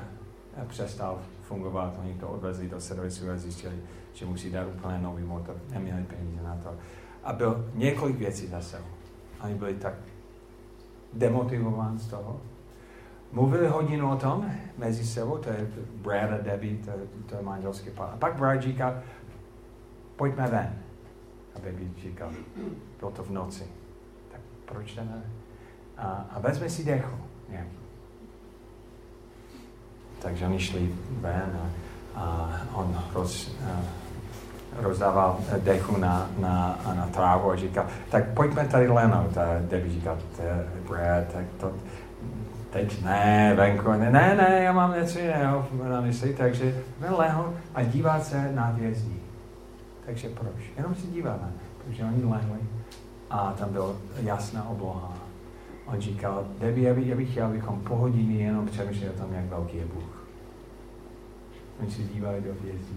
přestal 0.67 1.19
fungovat, 1.43 1.93
oni 2.01 2.13
to 2.13 2.27
odvezli 2.27 2.69
do 2.69 2.81
servisu 2.81 3.29
a 3.31 3.38
zjistili, 3.38 3.75
že 4.13 4.25
musí 4.25 4.51
dát 4.51 4.67
úplně 4.67 4.97
nový 4.97 5.23
motor. 5.23 5.55
Neměli 5.69 6.03
peníze 6.03 6.43
na 6.43 6.55
to. 6.63 6.75
A 7.23 7.34
byl 7.34 7.71
několik 7.73 8.17
věcí 8.17 8.47
za 8.47 8.62
sebou. 8.62 8.88
Oni 9.43 9.55
byli 9.55 9.75
tak 9.75 9.93
demotivováni 11.13 11.99
z 11.99 12.07
toho. 12.07 12.41
Mluvili 13.31 13.67
hodinu 13.67 14.12
o 14.12 14.15
tom 14.15 14.51
mezi 14.77 15.05
sebou, 15.05 15.38
to 15.38 15.49
je 15.49 15.67
Brad 15.95 16.31
a 16.31 16.38
Debbie, 16.38 16.77
to, 16.77 16.91
to 17.25 17.36
je 17.36 17.41
manželský 17.41 17.89
pár. 17.89 18.10
A 18.13 18.17
pak 18.17 18.36
Brad 18.36 18.62
říká, 18.62 19.03
pojďme 20.15 20.47
ven. 20.47 20.75
A 21.55 21.60
Debbie 21.60 21.89
říká, 22.01 22.31
bylo 22.99 23.12
to 23.12 23.23
v 23.23 23.29
noci. 23.29 23.63
Tak 24.31 24.41
proč 24.65 24.95
jdeme? 24.95 25.23
A, 25.97 26.25
a 26.31 26.39
vezme 26.39 26.69
si 26.69 26.84
dechu 26.84 27.31
Takže 30.22 30.46
oni 30.46 30.60
šli 30.60 30.96
ven 31.22 31.52
a, 31.58 31.66
a 32.20 32.62
on 32.74 32.98
roz, 33.14 33.52
a, 33.66 33.80
rozdával 34.82 35.40
dechu 35.58 35.98
na, 35.98 36.30
na, 36.40 36.80
na 36.94 37.06
trávu 37.08 37.52
a 37.52 37.56
říkal, 37.56 37.86
tak 38.10 38.34
pojďme 38.34 38.68
tady 38.68 38.88
lehnout. 38.88 39.38
A 39.38 39.46
Debbie 39.60 39.94
říkal, 39.94 40.18
Brad, 40.90 41.24
tak 41.34 41.46
to, 41.60 41.72
teď 42.70 43.04
ne, 43.04 43.54
venku, 43.58 43.92
ne, 43.92 44.12
ne, 44.12 44.36
ne, 44.36 44.64
já 44.64 44.72
mám 44.72 44.94
něco 44.94 45.20
jiného 45.20 45.68
na 45.90 46.02
mysli, 46.02 46.34
takže 46.34 46.84
lehnout 47.18 47.54
a 47.76 47.84
dívat 47.84 48.26
se 48.26 48.52
na 48.52 48.66
hvězdy. 48.66 49.16
Takže 50.06 50.30
proč? 50.30 50.72
Jenom 50.78 50.96
si 50.96 51.08
díváme, 51.08 51.52
protože 51.78 52.04
oni 52.04 52.24
lehli 52.24 52.60
a 53.30 53.54
tam 53.58 53.70
byla 53.70 53.94
jasná 54.24 54.70
obloha. 54.70 55.20
On 55.86 56.02
říkal, 56.02 56.48
Debbie, 56.60 56.88
já 56.88 56.96
bych, 56.96 57.08
já 57.08 57.15
bych 57.15 57.32
chtěl, 57.32 57.46
abychom 57.46 57.80
po 57.80 57.96
hodině 57.96 58.38
jenom 58.38 58.65
přemýšleli 58.65 59.13
o 59.13 59.17
tom, 59.17 59.34
jak 59.34 59.46
velký 59.46 59.78
je 59.78 59.86
Bůh. 59.86 60.28
Oni 61.80 61.91
si 61.91 62.04
dívali 62.04 62.41
do 62.41 62.54
hvězdy. 62.54 62.96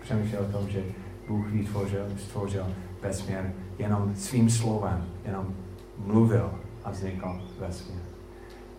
Přemýšleli 0.00 0.46
o 0.46 0.52
tom, 0.52 0.68
že 0.68 0.82
Bůh 1.28 1.48
vytvořil, 1.48 2.06
stvořil 2.18 2.66
vesmír 3.02 3.52
jenom 3.78 4.14
svým 4.16 4.50
slovem, 4.50 5.04
jenom 5.24 5.54
mluvil 5.98 6.50
a 6.84 6.90
vznikl 6.90 7.40
vesmír. 7.58 8.00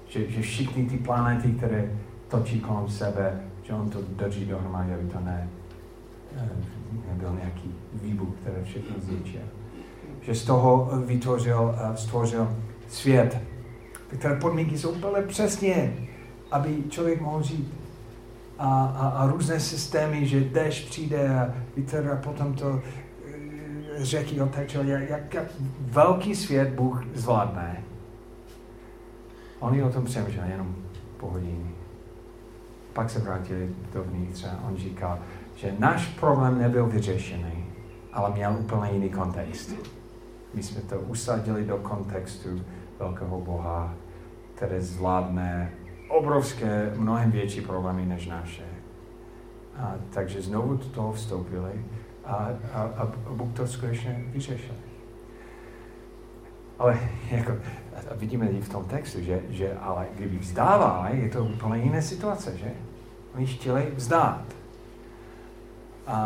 že, 0.08 0.30
že 0.30 0.41
všichni 0.41 0.86
ty 0.86 0.98
planety, 0.98 1.52
které 1.52 1.91
točí 2.28 2.60
kolem 2.60 2.89
sebe, 2.89 3.41
že 3.63 3.74
on 3.74 3.89
to 3.89 4.02
drží 4.02 4.46
dohromady, 4.46 4.93
aby 4.93 5.04
to 5.04 5.19
ne, 5.19 5.50
eh, 6.38 6.50
nebyl 7.10 7.36
nějaký 7.36 7.76
výbuch, 7.93 8.30
který 8.41 8.63
všechno 8.63 8.96
zničil. 9.00 9.41
Že 10.22 10.36
z 10.36 10.46
toho 10.46 10.89
vytvořil, 11.06 11.76
eh, 11.78 11.98
stvořil 11.98 12.56
svět, 12.93 13.41
které 14.08 14.36
podmínky 14.36 14.77
jsou 14.77 14.89
úplně 14.91 15.21
přesně, 15.27 15.93
aby 16.51 16.84
člověk 16.89 17.21
mohl 17.21 17.43
žít. 17.43 17.73
A, 18.58 18.86
a, 18.86 19.08
a 19.10 19.27
různé 19.27 19.60
systémy, 19.60 20.25
že 20.27 20.39
déšť 20.39 20.89
přijde 20.89 21.29
a 21.29 21.53
vítr 21.77 22.10
a 22.13 22.15
potom 22.15 22.53
to 22.53 22.82
eh, 22.82 24.06
řeky 24.06 24.36
jak, 24.36 25.10
jak, 25.10 25.34
jak 25.34 25.47
velký 25.79 26.36
svět 26.36 26.69
Bůh 26.69 27.03
zvládne. 27.13 27.84
Oni 29.60 29.84
o 29.84 29.89
tom 29.89 30.06
přemýšleli 30.06 30.51
jenom 30.51 30.75
po 31.17 31.27
hodině. 31.27 31.71
Pak 32.93 33.10
se 33.10 33.19
vrátili 33.19 33.69
dovnitř 33.93 34.43
a 34.43 34.67
on 34.67 34.77
říkal, 34.77 35.19
že 35.56 35.75
náš 35.79 36.08
problém 36.08 36.60
nebyl 36.60 36.86
vyřešený, 36.86 37.65
ale 38.13 38.32
měl 38.32 38.58
úplně 38.60 38.91
jiný 38.91 39.10
kontext. 39.10 39.73
My 40.53 40.63
jsme 40.63 40.82
to 40.82 40.99
usadili 40.99 41.65
do 41.65 41.77
kontextu 41.77 42.62
velkého 43.04 43.42
Boha, 43.42 43.94
který 44.56 44.82
zvládne 44.82 45.74
obrovské, 46.08 46.94
mnohem 46.96 47.32
větší 47.32 47.62
problémy 47.62 48.06
než 48.06 48.28
naše. 48.28 48.66
A, 49.78 49.96
takže 50.10 50.42
znovu 50.42 50.76
do 50.76 50.86
toho 50.86 51.12
vstoupili 51.12 51.86
a, 52.26 52.50
a, 52.74 52.82
a 52.82 53.12
Bůh 53.30 53.54
to 53.54 53.68
skutečně 53.68 54.24
vyřešil. 54.28 54.76
Ale 56.80 57.00
jako, 57.32 57.52
vidíme 58.16 58.48
i 58.48 58.62
v 58.62 58.70
tom 58.70 58.86
textu, 58.86 59.22
že, 59.22 59.42
že 59.50 59.74
ale 59.74 60.08
kdyby 60.16 60.38
vzdává, 60.38 61.10
je 61.10 61.30
to 61.30 61.46
úplně 61.46 61.84
jiná 61.84 62.02
situace, 62.02 62.58
že? 62.58 62.72
Oni 63.36 63.46
chtěli 63.46 63.92
vzdát. 63.96 64.46
A, 66.08 66.18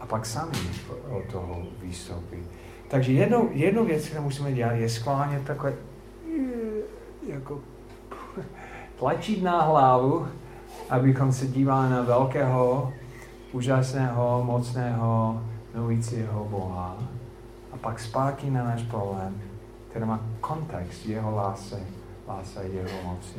a 0.00 0.06
pak 0.06 0.26
sami 0.26 0.58
od 1.10 1.24
toho 1.32 1.62
vystoupí. 1.82 2.36
Takže 2.92 3.12
jednou, 3.12 3.48
jednu 3.52 3.84
věc, 3.84 4.08
kterou 4.08 4.22
musíme 4.22 4.52
dělat, 4.52 4.72
je 4.72 4.88
sklánět 4.88 5.44
takové 5.44 5.72
jako 7.26 7.60
tlačit 8.98 9.42
na 9.42 9.62
hlavu, 9.62 10.28
abychom 10.90 11.32
se 11.32 11.46
dívali 11.46 11.90
na 11.90 12.02
velkého, 12.02 12.92
úžasného, 13.52 14.44
mocného, 14.44 15.42
milujícího 15.74 16.44
Boha 16.44 16.96
a 17.72 17.76
pak 17.76 18.00
zpátky 18.00 18.50
na 18.50 18.64
náš 18.64 18.82
problém, 18.82 19.40
který 19.90 20.04
má 20.04 20.20
kontext 20.40 21.06
jeho 21.06 21.34
lásy, 21.34 21.82
lásy 22.28 22.58
jeho 22.72 23.02
moci, 23.04 23.38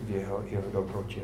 v 0.00 0.10
jeho, 0.10 0.42
jeho 0.50 0.70
dobrotě. 0.72 1.20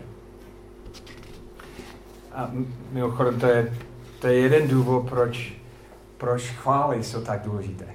A 2.33 2.51
mimochodem, 2.93 3.41
to 3.41 3.47
je, 3.47 3.73
to 4.19 4.27
je 4.27 4.35
jeden 4.35 4.69
důvod, 4.69 5.09
proč, 5.09 5.60
proč 6.21 6.51
chvály 6.51 7.05
jsou 7.05 7.25
tak 7.25 7.43
důležité. 7.43 7.87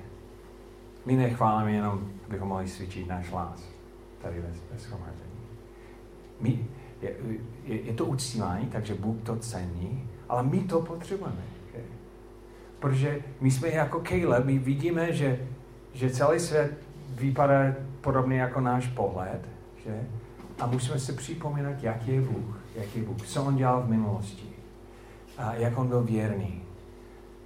My 1.06 1.16
nechválíme 1.16 1.72
jenom, 1.72 2.10
abychom 2.28 2.48
mohli 2.48 2.68
svědčit 2.68 3.08
náš 3.08 3.32
lás 3.32 3.64
tady 4.22 4.42
ve, 4.42 4.48
ve 4.72 4.80
schromáždění. 4.80 5.32
My, 6.42 6.66
je, 7.02 7.16
je, 7.66 7.82
je 7.82 7.94
to 7.94 8.06
uctívání, 8.06 8.66
takže 8.66 8.96
Bůh 8.96 9.22
to 9.24 9.36
cení, 9.36 10.10
ale 10.30 10.44
my 10.44 10.60
to 10.60 10.82
potřebujeme. 10.82 11.44
Okay? 11.70 11.82
Protože 12.80 13.22
my 13.42 13.52
jsme 13.52 13.70
jako 13.70 14.00
Caleb, 14.00 14.46
my 14.46 14.60
vidíme, 14.60 15.14
že, 15.14 15.48
že 15.94 16.10
celý 16.10 16.40
svět 16.40 16.78
vypadá 17.10 17.74
podobně 18.02 18.40
jako 18.40 18.62
náš 18.62 18.88
pohled, 18.88 19.50
že? 19.86 20.04
A 20.60 20.68
musíme 20.68 21.00
si 21.00 21.14
připomínat, 21.14 21.84
jaký 21.84 22.12
je 22.12 22.22
Bůh, 22.22 22.60
jaký 22.76 23.00
je 23.00 23.06
Bůh, 23.06 23.28
co 23.28 23.44
On 23.44 23.56
dělal 23.56 23.82
v 23.82 23.90
minulosti, 23.90 24.50
a 25.38 25.54
jak 25.54 25.78
On 25.78 25.88
byl 25.88 26.04
věrný, 26.04 26.62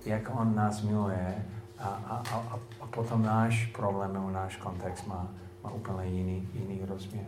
jak 0.05 0.39
On 0.39 0.55
nás 0.55 0.81
miluje 0.81 1.45
a, 1.77 1.87
a, 1.87 2.23
a, 2.37 2.59
a 2.81 2.87
potom 2.87 3.23
náš 3.23 3.65
problém 3.65 4.13
nebo 4.13 4.29
náš 4.29 4.55
kontext 4.55 5.07
má, 5.07 5.31
má 5.63 5.71
úplně 5.71 6.09
jiný, 6.09 6.49
jiný 6.53 6.81
rozměr. 6.85 7.25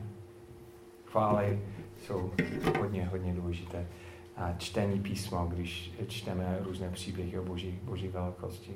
Chvály 1.06 1.60
jsou 2.02 2.32
hodně, 2.80 3.06
hodně 3.06 3.34
důležité. 3.34 3.88
A 4.36 4.54
čtení 4.58 5.00
písmo, 5.00 5.46
když 5.46 5.94
čteme 6.08 6.58
různé 6.62 6.90
příběhy 6.90 7.40
o 7.40 7.44
boží, 7.44 7.80
boží 7.84 8.08
velikosti. 8.08 8.76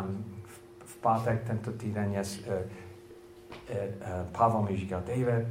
Um, 0.00 0.24
v, 0.44 0.60
v 0.84 0.96
pátek 0.96 1.44
tento 1.46 1.72
týden 1.72 2.12
je, 2.12 2.20
uh, 2.20 2.54
uh, 3.70 4.30
Pavel 4.32 4.62
mi 4.62 4.76
říkal, 4.76 5.02
David, 5.06 5.46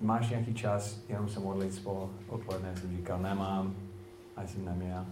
máš 0.00 0.30
nějaký 0.30 0.54
čas 0.54 1.00
jenom 1.08 1.28
se 1.28 1.40
modlit 1.40 1.74
spolu 1.74 2.10
odpoledne? 2.28 2.76
Jsem 2.76 2.96
říkal, 2.96 3.18
nemám, 3.18 3.74
a 4.36 4.46
jsem 4.46 4.64
neměl. 4.64 5.06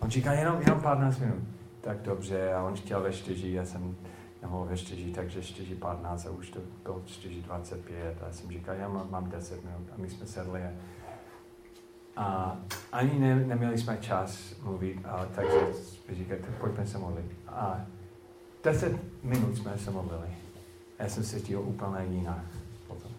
On 0.00 0.10
říkal, 0.10 0.34
jenom, 0.34 0.60
jenom 0.60 0.80
15 0.80 1.18
minut. 1.18 1.42
Tak 1.80 2.02
dobře, 2.02 2.52
a 2.52 2.62
on 2.62 2.76
chtěl 2.76 3.02
ve 3.02 3.12
čtyři, 3.12 3.52
já 3.52 3.64
jsem 3.64 3.96
nemohl 4.42 4.64
ve 4.64 4.76
čtyři, 4.76 5.12
takže 5.12 5.42
čtyři 5.42 5.74
15 5.74 6.26
a 6.26 6.30
už 6.30 6.50
to 6.50 6.60
bylo 6.82 7.02
čtyři 7.06 7.42
25 7.42 8.22
a 8.22 8.26
já 8.26 8.32
jsem 8.32 8.50
říkal, 8.50 8.74
já 8.74 8.88
mám, 8.88 9.10
mám 9.10 9.30
10 9.30 9.64
minut 9.64 9.88
a 9.92 9.94
my 9.96 10.10
jsme 10.10 10.26
sedli 10.26 10.62
a, 10.62 10.70
a 12.16 12.56
ani 12.92 13.18
ne, 13.18 13.36
neměli 13.36 13.78
jsme 13.78 13.98
čas 14.00 14.54
mluvit, 14.62 14.98
a, 15.04 15.26
takže 15.34 15.66
říkali, 16.12 16.40
pojďme 16.60 16.86
se 16.86 16.98
modlit. 16.98 17.32
A 17.48 17.80
10 18.64 18.92
minut 19.22 19.56
jsme 19.56 19.78
se 19.78 19.90
modlili. 19.90 20.28
Já 20.98 21.08
jsem 21.08 21.24
se 21.24 21.40
cítil 21.40 21.60
úplně 21.60 22.16
jinak 22.16 22.44
potom. 22.86 23.10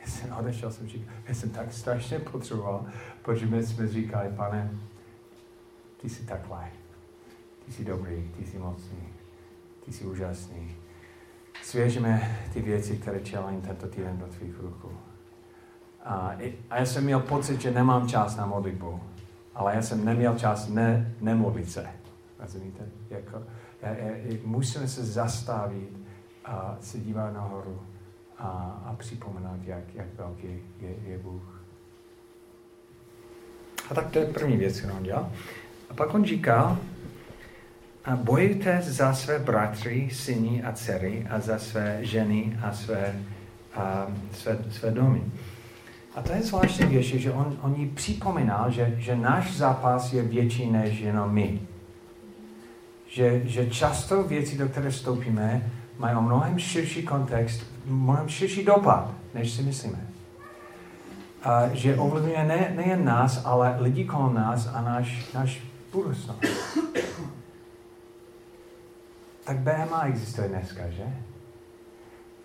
Já 0.00 0.06
jsem 0.06 0.32
odešel, 0.32 0.70
jsem 0.70 0.88
říkal, 0.88 1.14
já 1.28 1.34
jsem 1.34 1.50
tak 1.50 1.72
strašně 1.72 2.18
potřeboval, 2.18 2.86
protože 3.22 3.46
my 3.46 3.62
jsme 3.62 3.88
říkali, 3.88 4.28
pane, 4.36 4.70
ty 6.06 6.10
jsi 6.10 6.26
takhle, 6.26 6.70
ty 7.66 7.72
jsi 7.72 7.84
dobrý, 7.84 8.30
ty 8.36 8.46
jsi 8.46 8.58
mocný, 8.58 9.08
ty 9.84 9.92
jsi 9.92 10.04
úžasný. 10.04 10.76
Svěžíme 11.62 12.38
ty 12.52 12.62
věci, 12.62 12.96
které 12.96 13.20
čelím 13.20 13.60
tento 13.60 13.86
týden 13.86 14.18
do 14.18 14.26
tvých 14.26 14.60
rukou. 14.60 14.92
A, 16.04 16.36
a 16.70 16.78
já 16.78 16.86
jsem 16.86 17.04
měl 17.04 17.20
pocit, 17.20 17.60
že 17.60 17.70
nemám 17.70 18.08
čas 18.08 18.36
na 18.36 18.46
modlitbu, 18.46 19.00
ale 19.54 19.74
já 19.74 19.82
jsem 19.82 20.04
neměl 20.04 20.38
čas 20.38 20.68
ne, 20.68 21.14
nemodlit 21.20 21.70
se. 21.70 21.86
Rozumíte? 22.38 22.88
Jako, 23.10 23.42
já, 23.82 23.90
já, 23.90 24.38
musíme 24.44 24.88
se 24.88 25.04
zastavit 25.04 25.98
a 26.44 26.76
se 26.80 26.98
dívat 26.98 27.34
nahoru 27.34 27.82
a, 28.38 28.48
a 28.86 28.94
připomenout, 28.98 29.64
jak, 29.64 29.94
jak 29.94 30.14
velký 30.14 30.62
je, 30.80 30.94
je 31.04 31.18
Bůh. 31.18 31.62
A 33.90 33.94
tak 33.94 34.10
to 34.10 34.18
je 34.18 34.26
první 34.26 34.56
věc, 34.56 34.80
kterou 34.80 34.96
on 34.96 35.02
dělal. 35.02 35.32
A 35.90 35.94
pak 35.94 36.14
on 36.14 36.24
říká, 36.24 36.78
a 38.06 38.16
bojujte 38.16 38.82
za 38.82 39.14
své 39.14 39.38
bratry, 39.38 40.08
syny 40.12 40.62
a 40.62 40.72
dcery 40.72 41.26
a 41.30 41.40
za 41.40 41.58
své 41.58 41.98
ženy 42.00 42.58
a 42.62 42.72
své, 42.72 43.14
a 43.74 44.06
své, 44.32 44.58
své 44.70 44.90
domy. 44.90 45.22
A 46.14 46.22
to 46.22 46.32
je 46.32 46.42
zvláštní 46.42 46.86
věc, 46.86 47.04
že 47.04 47.32
on, 47.32 47.56
on 47.62 47.74
jí 47.74 47.86
připomínal, 47.86 48.70
že, 48.70 48.94
že 48.98 49.16
náš 49.16 49.56
zápas 49.56 50.12
je 50.12 50.22
větší 50.22 50.70
než 50.70 50.98
jenom 50.98 51.32
my. 51.32 51.60
Že, 53.08 53.42
že 53.44 53.70
často 53.70 54.22
věci, 54.22 54.58
do 54.58 54.68
které 54.68 54.90
vstoupíme, 54.90 55.70
mají 55.98 56.16
mnohem 56.16 56.58
širší 56.58 57.02
kontext, 57.02 57.62
mnohem 57.86 58.28
širší 58.28 58.64
dopad, 58.64 59.10
než 59.34 59.50
si 59.50 59.62
myslíme. 59.62 60.06
A 61.42 61.68
že 61.72 61.96
ovlivňuje 61.96 62.44
ne, 62.44 62.72
nejen 62.76 63.04
nás, 63.04 63.42
ale 63.44 63.76
lidi 63.78 64.04
kolem 64.04 64.34
nás 64.34 64.70
a 64.74 64.80
náš, 64.80 65.32
náš 65.34 65.60
budoucnost. 65.96 66.44
Tak 69.44 69.58
BMA 69.58 70.02
existuje 70.06 70.48
dneska, 70.48 70.90
že? 70.90 71.16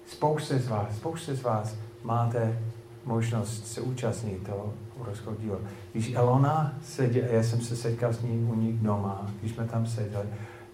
Spousta 0.07 0.57
z 0.57 0.67
vás, 0.67 0.95
spousta 0.95 1.33
z 1.33 1.41
vás 1.41 1.75
máte 2.03 2.59
možnost 3.05 3.67
se 3.67 3.81
účastnit 3.81 4.43
toho 4.45 4.73
obrovského 4.99 5.35
díla. 5.35 5.57
Když 5.91 6.13
Elona 6.15 6.73
seděla, 6.83 7.27
já 7.27 7.43
jsem 7.43 7.61
se 7.61 7.75
setkal 7.75 8.13
s 8.13 8.21
ní 8.21 8.43
u 8.43 8.55
nich 8.55 8.79
doma, 8.79 9.31
když 9.39 9.51
jsme 9.51 9.67
tam 9.67 9.85
seděli, 9.85 10.27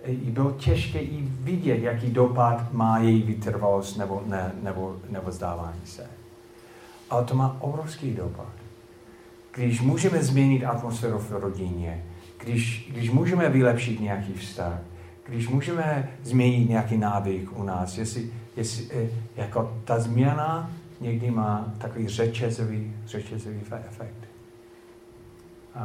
i 0.03 0.31
bylo 0.31 0.51
těžké 0.51 0.99
i 0.99 1.21
vidět, 1.21 1.77
jaký 1.77 2.09
dopad 2.09 2.73
má 2.73 2.99
její 2.99 3.23
vytrvalost 3.23 3.97
nebo, 3.97 4.23
ne, 4.25 4.51
nebo, 4.63 4.95
nebo 5.09 5.31
zdávání 5.31 5.85
se. 5.85 6.07
Ale 7.09 7.25
to 7.25 7.35
má 7.35 7.57
obrovský 7.59 8.13
dopad. 8.13 8.53
Když 9.55 9.81
můžeme 9.81 10.23
změnit 10.23 10.65
atmosféru 10.65 11.19
v 11.19 11.31
rodině, 11.31 12.03
když, 12.47 12.89
když 12.91 13.09
můžeme 13.09 13.49
vylepšit 13.49 13.99
nějaký 13.99 14.33
vztah, 14.33 14.79
když 15.27 15.47
můžeme 15.47 16.09
změnit 16.23 16.69
nějaký 16.69 16.97
návyk 16.97 17.57
u 17.57 17.63
nás, 17.63 17.97
jestli, 17.97 18.31
jestli 18.55 18.87
eh, 18.91 19.09
jako 19.35 19.77
ta 19.85 19.99
změna 19.99 20.71
někdy 21.01 21.31
má 21.31 21.73
takový 21.77 22.07
řečezový, 22.07 22.95
řečezový 23.05 23.61
efekt. 23.89 24.27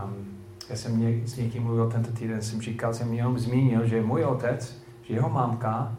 Um, 0.04 0.38
já 0.70 0.76
jsem 0.76 1.00
ně, 1.00 1.28
s 1.28 1.36
někým 1.36 1.62
mluvil 1.62 1.90
tento 1.90 2.12
týden, 2.12 2.42
jsem 2.42 2.60
říkal, 2.60 2.94
jsem 2.94 3.12
jenom 3.12 3.38
zmínil, 3.38 3.86
že 3.86 4.02
můj 4.02 4.24
otec, 4.24 4.82
že 5.02 5.14
jeho 5.14 5.28
mámka 5.28 5.96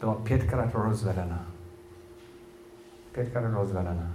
byla 0.00 0.14
pětkrát 0.14 0.74
rozvedena. 0.74 1.46
pětkrát 3.12 3.52
rozvedená. 3.52 4.14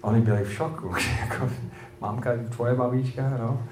Oni 0.00 0.20
byli 0.20 0.44
v 0.44 0.52
šoku, 0.52 0.92
jako 1.20 1.50
mamka, 2.00 2.30
tvoje 2.50 2.74
babička, 2.74 3.30
no. 3.30 3.62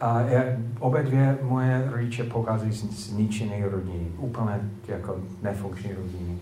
A 0.00 0.20
je, 0.20 0.58
obě 0.78 1.02
dvě 1.02 1.38
moje 1.42 1.90
rodiče 1.90 2.24
pocházejí 2.24 2.72
z 2.72 3.06
zničené 3.06 3.68
rodiny, 3.68 4.06
úplně 4.18 4.60
jako 4.88 5.16
nefunkční 5.42 5.92
rodiny. 5.92 6.38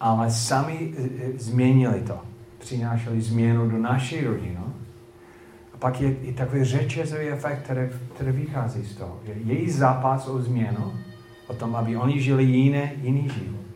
Ale 0.00 0.30
sami 0.30 0.94
e, 0.98 1.02
e, 1.02 1.38
změnili 1.38 2.00
to. 2.00 2.18
Přinášeli 2.58 3.20
změnu 3.20 3.70
do 3.70 3.78
naší 3.78 4.24
rodiny. 4.24 4.58
A 5.74 5.76
pak 5.78 6.00
je 6.00 6.14
i 6.14 6.32
takový 6.32 6.64
řečezový 6.64 7.28
efekt, 7.28 7.62
který, 7.62 7.80
který 8.14 8.32
vychází 8.32 8.84
z 8.84 8.96
toho. 8.96 9.20
Její 9.44 9.70
zápas 9.70 10.28
o 10.28 10.42
změnu, 10.42 10.92
o 11.46 11.54
tom, 11.54 11.76
aby 11.76 11.96
oni 11.96 12.20
žili 12.20 12.44
jiné, 12.44 12.92
jiný 13.02 13.28
život, 13.28 13.66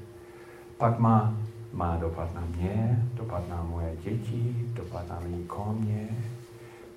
pak 0.78 0.98
má, 0.98 1.34
má 1.72 1.96
dopad 1.96 2.34
na 2.34 2.44
mě, 2.56 3.06
dopad 3.14 3.48
na 3.48 3.62
moje 3.62 3.92
děti, 4.04 4.56
dopad 4.74 5.08
na 5.08 5.18
lidi 5.18 5.44
kolem 5.44 5.76
mě, 5.76 6.08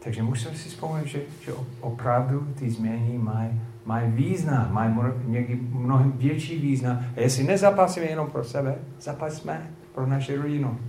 takže 0.05 0.23
musím 0.23 0.55
si 0.55 0.69
vzpomenout, 0.69 1.07
že, 1.07 1.19
že 1.41 1.51
opravdu 1.81 2.47
ty 2.59 2.69
změny 2.69 3.17
mají 3.17 3.61
maj 3.85 4.11
význam, 4.11 4.73
mají 4.73 4.95
někdy 5.25 5.55
mnohem 5.55 6.11
větší 6.11 6.59
význam. 6.59 7.05
A 7.15 7.19
jestli 7.19 7.43
nezapasíme 7.43 8.05
jenom 8.05 8.31
pro 8.31 8.43
sebe, 8.43 8.75
zapasíme 9.01 9.71
pro 9.95 10.05
naše 10.05 10.37
rodinu, 10.37 10.79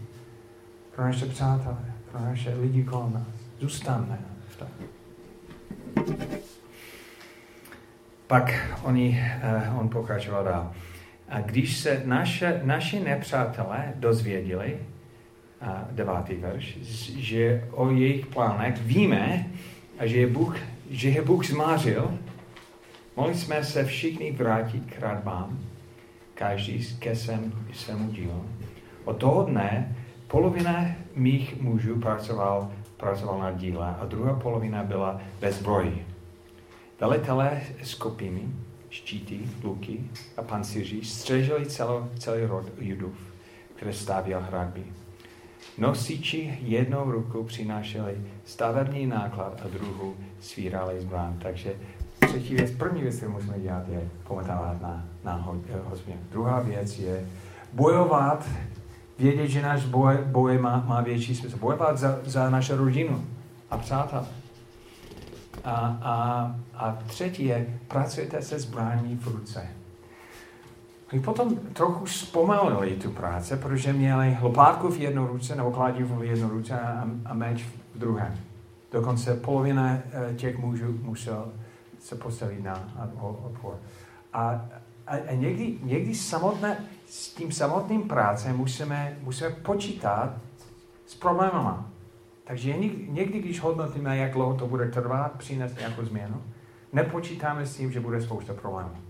pro 0.95 1.05
naše 1.05 1.27
přátelé, 1.27 1.77
pro 2.13 2.21
naše 2.21 2.55
lidi 2.55 2.85
kolem 2.85 3.13
nás. 3.13 3.27
Zůstaneme 3.61 4.19
Pak 8.27 8.55
oni, 8.83 9.25
uh, 9.71 9.81
on 9.81 9.89
pokračoval 9.89 10.45
dál. 10.45 10.73
A 11.29 11.41
když 11.41 11.77
se 11.77 12.03
naše, 12.05 12.61
naši 12.65 13.01
nepřátelé 13.01 13.93
dozvěděli, 13.97 14.79
devátý 15.91 16.35
verš, 16.35 16.79
že 17.17 17.69
o 17.71 17.91
jejich 17.91 18.27
plánech 18.27 18.83
víme 18.83 19.47
a 19.99 20.07
že 20.07 20.17
je 20.17 20.27
Bůh, 20.27 20.57
že 20.91 21.09
je 21.09 21.23
Bůh 21.23 21.47
zmářil, 21.47 22.19
mohli 23.17 23.35
jsme 23.35 23.65
se 23.65 23.85
všichni 23.85 24.33
vrátit 24.33 24.85
k 24.87 25.01
radbám, 25.01 25.59
každý 26.35 26.97
ke 26.99 27.17
svém, 27.17 27.53
svému 27.73 28.11
dílu. 28.11 28.47
Od 29.05 29.17
toho 29.17 29.43
dne 29.45 29.97
polovina 30.29 30.87
mých 31.15 31.61
mužů 31.61 32.01
pracoval, 32.01 32.73
pracoval 32.97 33.39
na 33.39 33.53
díle 33.53 33.97
a 34.01 34.05
druhá 34.05 34.35
polovina 34.35 34.83
byla 34.83 35.21
ve 35.41 35.53
zbroji. 35.53 36.07
Velitelé 37.01 37.61
s 37.83 37.95
kopími, 37.95 38.43
štíty, 38.91 39.41
luky 39.63 40.01
a 40.37 40.43
pancíři 40.43 41.05
střežili 41.05 41.67
celo, 41.67 42.09
celý 42.19 42.45
rod 42.45 42.67
judův, 42.79 43.15
který 43.77 43.93
stavěl 43.93 44.41
hradby. 44.41 44.85
Nosiči 45.79 46.59
jednou 46.63 47.11
rukou 47.11 47.45
přinášeli 47.45 48.17
stavební 48.45 49.07
náklad 49.07 49.61
a 49.65 49.69
druhou 49.69 50.15
svírali 50.41 51.01
zbrán. 51.01 51.37
Takže 51.43 51.75
třetí 52.19 52.55
věc, 52.55 52.71
první 52.71 53.03
věc, 53.03 53.17
kterou 53.17 53.33
musíme 53.33 53.61
dělat, 53.61 53.89
je 53.89 54.09
pamatovat 54.29 54.83
na, 54.83 55.05
na 55.25 55.49
eh, 55.69 55.79
hospodin. 55.85 56.21
Druhá 56.31 56.61
věc 56.61 56.99
je 56.99 57.27
bojovat, 57.73 58.49
vědět, 59.19 59.49
že 59.49 59.63
náš 59.63 59.85
boj, 59.85 60.17
boj 60.25 60.59
má, 60.59 60.85
má 60.87 61.01
větší 61.01 61.35
smysl. 61.35 61.59
Bojovat 61.59 61.99
za, 61.99 62.19
za 62.25 62.51
naši 62.51 62.73
rodinu 62.73 63.25
a 63.71 63.79
přátel. 63.79 64.27
A, 65.65 65.99
a, 66.03 66.57
a 66.75 66.99
třetí 67.07 67.45
je, 67.45 67.67
pracujete 67.89 68.43
se 68.43 68.59
zbraní 68.59 69.17
v 69.17 69.27
ruce. 69.27 69.69
Oni 71.13 71.23
potom 71.23 71.57
trochu 71.57 72.07
zpomalili 72.07 72.97
tu 72.97 73.11
práci, 73.11 73.57
protože 73.57 73.93
měli 73.93 74.39
lopátku 74.41 74.89
v 74.89 75.01
jednu 75.01 75.27
ruce 75.27 75.57
nebo 75.57 75.71
kladivo 75.71 76.17
v 76.17 76.25
jednu 76.25 76.49
ruce 76.49 76.81
a, 76.81 77.05
a 77.25 77.35
meč 77.35 77.63
v 77.95 77.99
druhé. 77.99 78.37
Dokonce 78.93 79.35
polovina 79.35 79.99
eh, 80.13 80.35
těch 80.35 80.59
mužů 80.59 80.99
musel 81.03 81.53
se 81.99 82.17
postavit 82.17 82.65
na 82.65 82.89
odpor. 83.21 83.75
A, 84.33 84.69
a, 85.07 85.17
a 85.29 85.35
někdy, 85.35 85.79
někdy 85.83 86.15
samotné, 86.15 86.85
s 87.07 87.35
tím 87.35 87.53
samotným 87.53 88.03
prácem 88.03 88.57
musíme, 88.57 89.17
musíme 89.23 89.51
počítat 89.51 90.35
s 91.07 91.15
problémama. 91.15 91.91
Takže 92.45 92.73
někdy, 92.73 93.07
někdy, 93.09 93.39
když 93.39 93.61
hodnotíme, 93.61 94.17
jak 94.17 94.33
dlouho 94.33 94.55
to 94.55 94.67
bude 94.67 94.89
trvat, 94.89 95.33
přinést 95.33 95.79
nějakou 95.79 96.05
změnu, 96.05 96.43
nepočítáme 96.93 97.67
s 97.67 97.77
tím, 97.77 97.93
že 97.93 98.01
bude 98.01 98.23
spousta 98.23 98.55
problémů. 98.55 99.06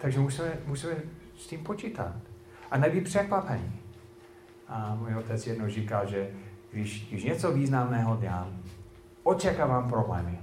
Takže 0.00 0.20
musíme, 0.20 0.52
musíme 0.66 0.94
s 1.36 1.46
tím 1.46 1.64
počítat. 1.64 2.14
A 2.70 2.78
nebýt 2.78 3.04
překvapení. 3.04 3.80
A 4.68 4.94
můj 4.94 5.14
otec 5.16 5.46
jednou 5.46 5.68
říkal, 5.68 6.06
že 6.06 6.30
když, 6.72 7.08
když 7.08 7.24
něco 7.24 7.52
významného 7.52 8.16
dělám, 8.16 8.62
očekávám 9.22 9.88
problémy. 9.88 10.38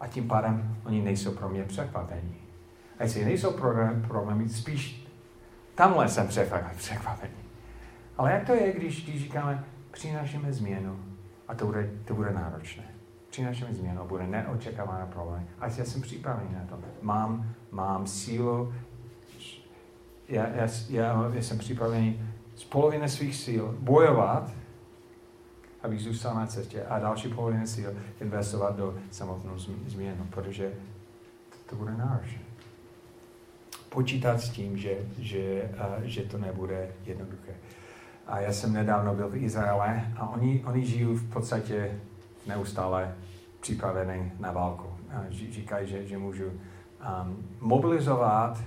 A 0.00 0.06
tím 0.06 0.28
pádem 0.28 0.76
oni 0.84 1.02
nejsou 1.02 1.34
pro 1.34 1.48
mě 1.48 1.64
překvapení. 1.64 2.36
A 2.98 3.02
jestli 3.02 3.24
nejsou 3.24 3.52
problémy, 4.08 4.48
spíš 4.48 5.06
tamhle 5.74 6.08
jsem 6.08 6.28
překvapený. 6.76 7.34
Ale 8.18 8.32
jak 8.32 8.46
to 8.46 8.54
je, 8.54 8.72
když, 8.72 9.04
když 9.04 9.22
říkáme, 9.22 9.64
přinášíme 9.90 10.52
změnu 10.52 11.04
a 11.48 11.54
to 11.54 11.66
bude, 11.66 11.90
to 12.04 12.14
bude 12.14 12.32
náročné 12.32 12.85
přinášíme 13.36 13.74
změnu, 13.74 14.04
bude 14.04 14.26
neočekávaná 14.26 15.06
problém. 15.06 15.48
A 15.58 15.66
já 15.66 15.84
jsem 15.84 16.02
připravený 16.02 16.54
na 16.54 16.64
to. 16.68 16.78
Mám, 17.02 17.54
mám 17.70 18.06
sílu, 18.06 18.74
já, 20.28 20.48
já, 20.48 20.68
já, 20.88 21.30
já 21.34 21.42
jsem 21.42 21.58
připravený 21.58 22.20
z 22.54 22.64
poloviny 22.64 23.08
svých 23.08 23.36
síl 23.36 23.76
bojovat, 23.80 24.50
abych 25.82 26.00
zůstal 26.00 26.34
na 26.34 26.46
cestě 26.46 26.84
a 26.84 26.98
další 26.98 27.28
poloviny 27.28 27.66
síl 27.66 27.94
investovat 28.20 28.76
do 28.76 28.98
samotnou 29.10 29.58
změnu, 29.86 30.26
protože 30.30 30.72
to 31.66 31.76
bude 31.76 31.92
náročné. 31.96 32.40
Počítat 33.88 34.40
s 34.40 34.50
tím, 34.50 34.78
že, 34.78 34.98
že, 35.18 35.70
že 36.02 36.22
to 36.22 36.38
nebude 36.38 36.88
jednoduché. 37.04 37.52
A 38.26 38.40
já 38.40 38.52
jsem 38.52 38.72
nedávno 38.72 39.14
byl 39.14 39.28
v 39.28 39.36
Izraele 39.36 40.12
a 40.16 40.28
oni, 40.28 40.64
oni 40.66 40.86
žijí 40.86 41.04
v 41.04 41.32
podstatě 41.32 42.00
neustále 42.46 43.14
připravený 43.60 44.32
na 44.38 44.52
válku. 44.52 44.86
Říkají, 45.28 45.88
že, 45.88 46.06
že 46.06 46.18
můžu 46.18 46.46
um, 46.46 47.48
mobilizovat 47.60 48.62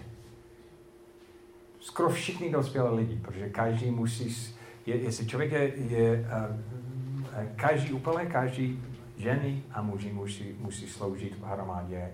skoro 1.79 2.09
všichni 2.09 2.51
dospělé 2.51 2.89
lidi, 2.89 3.19
protože 3.21 3.49
každý 3.49 3.91
musí, 3.91 4.55
je, 4.85 4.95
jestli 4.95 5.25
člověk 5.25 5.51
je, 5.51 5.73
je 5.77 6.19
uh, 6.19 7.45
každý, 7.55 7.93
úplně 7.93 8.25
každý 8.25 8.83
ženy 9.17 9.63
a 9.71 9.81
muži 9.81 10.11
musí, 10.11 10.55
musí 10.59 10.87
sloužit 10.87 11.39
v 11.39 11.45
armádě 11.45 12.11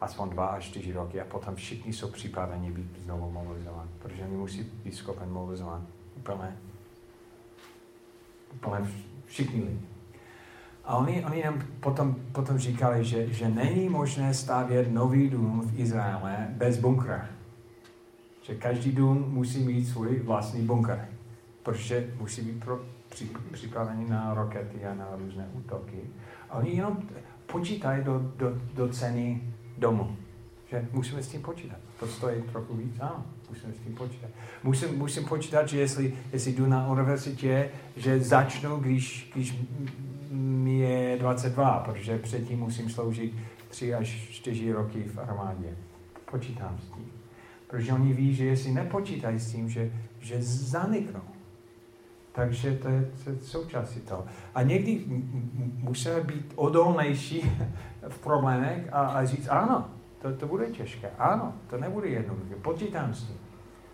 aspoň 0.00 0.30
dva 0.30 0.46
až 0.46 0.64
čtyři 0.64 0.92
roky 0.92 1.20
a 1.20 1.24
potom 1.24 1.54
všichni 1.54 1.92
jsou 1.92 2.10
připraveni 2.10 2.70
být 2.70 2.98
znovu 3.04 3.30
mobilizovat, 3.30 3.88
protože 3.98 4.24
musí 4.26 4.62
být 4.62 4.94
schopen 4.94 5.30
mobilizovat 5.30 5.82
úplně, 6.16 6.56
úplně 8.54 8.90
všichni 9.26 9.62
lidi. 9.62 9.93
A 10.86 10.96
oni, 10.96 11.24
oni 11.24 11.42
nám 11.44 11.62
potom, 11.80 12.16
potom 12.32 12.58
říkali, 12.58 13.04
že, 13.04 13.32
že 13.32 13.48
není 13.48 13.88
možné 13.88 14.34
stavět 14.34 14.92
nový 14.92 15.30
dům 15.30 15.62
v 15.66 15.80
Izraele 15.80 16.48
bez 16.50 16.78
bunkra. 16.78 17.26
Že 18.42 18.54
každý 18.54 18.92
dům 18.92 19.24
musí 19.28 19.64
mít 19.64 19.84
svůj 19.84 20.20
vlastní 20.20 20.62
bunkr, 20.62 20.98
protože 21.62 22.14
musí 22.20 22.42
být 22.42 22.64
pro, 22.64 22.80
při, 23.08 23.28
připravený 23.52 24.10
na 24.10 24.34
rokety 24.34 24.84
a 24.84 24.94
na 24.94 25.08
různé 25.16 25.48
útoky. 25.52 26.00
A 26.50 26.58
oni 26.58 26.70
jenom 26.70 26.98
počítají 27.46 28.04
do, 28.04 28.32
do, 28.36 28.52
do 28.74 28.88
ceny 28.88 29.42
domu. 29.78 30.16
Že 30.70 30.88
musíme 30.92 31.22
s 31.22 31.28
tím 31.28 31.42
počítat. 31.42 31.78
To 32.00 32.06
stojí 32.06 32.42
trochu 32.42 32.76
víc, 32.76 32.94
ano, 33.00 33.26
musíme 33.50 33.72
s 33.72 33.78
tím 33.78 33.94
počítat. 33.94 34.30
Musím, 34.62 34.98
musím 34.98 35.24
počítat, 35.24 35.68
že 35.68 35.78
jestli, 35.78 36.14
jestli 36.32 36.52
jdu 36.52 36.66
na 36.66 36.88
univerzitě, 36.92 37.70
že 37.96 38.20
začnu, 38.20 38.76
když, 38.76 39.30
když 39.34 39.58
je 40.66 41.16
22, 41.18 41.78
protože 41.78 42.18
předtím 42.18 42.58
musím 42.58 42.90
sloužit 42.90 43.34
3 43.68 43.94
až 43.94 44.08
4 44.08 44.72
roky 44.72 45.02
v 45.02 45.18
armádě. 45.18 45.76
Počítám 46.30 46.78
s 46.82 46.94
tím. 46.94 47.12
Protože 47.66 47.92
oni 47.92 48.12
ví, 48.12 48.34
že 48.34 48.44
jestli 48.44 48.72
nepočítají 48.72 49.38
s 49.38 49.52
tím, 49.52 49.68
že, 49.68 49.92
že 50.20 50.42
zaniknou. 50.42 51.20
Takže 52.32 52.76
to 52.76 52.88
je, 52.88 53.10
to 53.24 53.30
je 53.30 53.36
součástí 53.42 54.00
toho. 54.00 54.24
A 54.54 54.62
někdy 54.62 55.04
musíme 55.78 56.20
být 56.20 56.52
odolnější 56.56 57.52
v 58.08 58.18
problémech 58.18 58.88
a, 58.92 59.00
a 59.00 59.24
říct, 59.24 59.48
ano, 59.48 59.88
to, 60.22 60.36
to 60.36 60.46
bude 60.46 60.66
těžké. 60.66 61.10
Ano, 61.18 61.54
to 61.70 61.76
nebude 61.76 62.08
jednoduché. 62.08 62.54
Počítám 62.54 63.14
s 63.14 63.22
tím. 63.22 63.36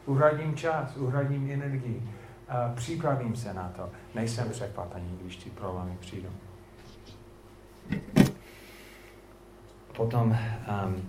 Uhradím 0.07 0.55
čas, 0.55 0.97
uhradím 0.97 1.51
energii 1.51 2.03
připravím 2.74 3.36
se 3.36 3.55
na 3.55 3.72
to. 3.76 3.88
Nejsem 4.14 4.51
překvapený, 4.51 5.18
když 5.22 5.36
ty 5.36 5.51
problémy 5.51 5.96
přijdou. 6.01 6.30
Potom 9.96 10.36
um, 10.86 11.03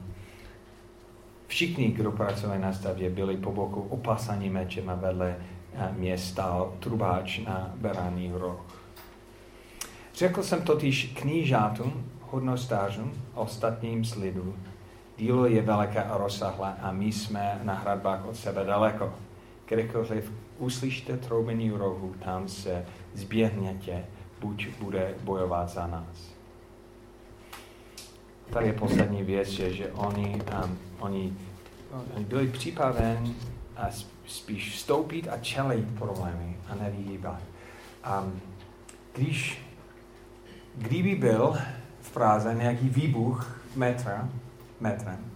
všichni, 1.47 1.87
kdo 1.87 2.11
pracovali 2.11 2.59
na 2.59 2.73
stavě, 2.73 3.09
byli 3.09 3.37
po 3.37 3.51
boku 3.51 3.81
opasaní 3.81 4.49
mečem 4.49 4.89
a 4.89 4.95
vedle 4.95 5.35
mě 5.91 6.17
stál 6.17 6.73
trubáč 6.79 7.39
na 7.39 7.71
beraný 7.75 8.31
roh. 8.33 8.65
Řekl 10.15 10.43
jsem 10.43 10.61
totiž 10.61 11.13
knížátům, 11.21 12.11
hodnostářům, 12.21 13.11
ostatním 13.33 14.05
z 14.05 14.15
lidu, 14.15 14.55
dílo 15.17 15.45
je 15.45 15.61
veliké 15.61 16.03
a 16.03 16.17
rozsahlé 16.17 16.75
a 16.81 16.91
my 16.91 17.11
jsme 17.11 17.59
na 17.63 17.73
hradbách 17.73 18.25
od 18.25 18.35
sebe 18.35 18.65
daleko. 18.65 19.13
Kdekoliv 19.65 20.31
uslyšte 20.61 21.17
troubení 21.17 21.71
rohu, 21.71 22.15
tam 22.23 22.47
se 22.47 22.85
zběhněte, 23.13 24.05
buď 24.39 24.67
bude 24.79 25.15
bojovat 25.23 25.69
za 25.69 25.87
nás. 25.87 26.31
Tady 28.49 28.65
je 28.67 28.73
poslední 28.73 29.23
věc, 29.23 29.47
že, 29.47 29.73
že 29.73 29.91
oni, 29.91 30.41
um, 30.63 30.77
oni, 30.99 31.33
oni 32.15 32.25
byli 32.25 32.47
připraveni 32.47 33.35
a 33.77 33.89
spíš 34.27 34.75
vstoupit 34.75 35.27
a 35.27 35.37
čelit 35.37 35.85
problémy 35.99 36.57
a 36.67 36.75
nevyhýbat. 36.75 37.41
Um, 38.23 38.41
když, 39.15 39.61
kdyby 40.75 41.15
byl 41.15 41.57
v 42.01 42.11
Praze 42.11 42.55
nějaký 42.55 42.89
výbuch 42.89 43.61
metra, 43.75 44.29
metrem, 44.79 45.31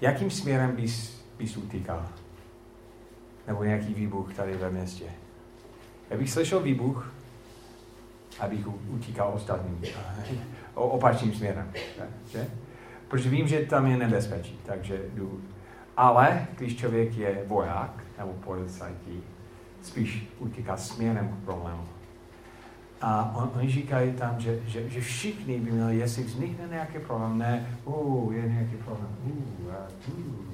jakým 0.00 0.30
směrem 0.30 0.76
bys, 0.76 1.22
bys 1.38 1.56
utíkal? 1.56 2.08
Nebo 3.46 3.64
nějaký 3.64 3.94
výbuch 3.94 4.34
tady 4.34 4.56
ve 4.56 4.70
městě? 4.70 5.04
Já 6.10 6.18
bych 6.18 6.30
slyšel 6.30 6.60
výbuch, 6.60 7.12
abych 8.40 8.66
utíkal 8.88 9.32
ostatním. 9.34 9.84
Opačným 10.74 11.34
směrem. 11.34 11.72
Že? 12.30 12.46
Protože 13.08 13.30
vím, 13.30 13.48
že 13.48 13.60
tam 13.60 13.86
je 13.86 13.96
nebezpečí, 13.96 14.58
takže 14.66 15.02
jdu. 15.14 15.40
Ale 15.96 16.46
když 16.58 16.76
člověk 16.76 17.16
je 17.16 17.44
voják 17.46 18.04
nebo 18.18 18.32
policajtí, 18.32 19.22
spíš 19.82 20.28
utíká 20.38 20.76
směrem 20.76 21.28
k 21.28 21.44
problému. 21.44 21.84
A 23.00 23.32
on, 23.36 23.50
oni 23.56 23.70
říkají 23.70 24.12
tam, 24.12 24.40
že, 24.40 24.60
že, 24.66 24.88
že 24.88 25.00
všichni 25.00 25.60
by 25.60 25.70
měli, 25.70 25.96
jestli 25.96 26.22
vznikne 26.22 26.68
nějaký 26.70 26.98
problém, 26.98 27.38
ne, 27.38 27.78
uh, 27.84 28.34
je 28.34 28.48
nějaký 28.48 28.76
problém, 28.76 29.08
uh, 29.24 29.72
uh, 30.08 30.51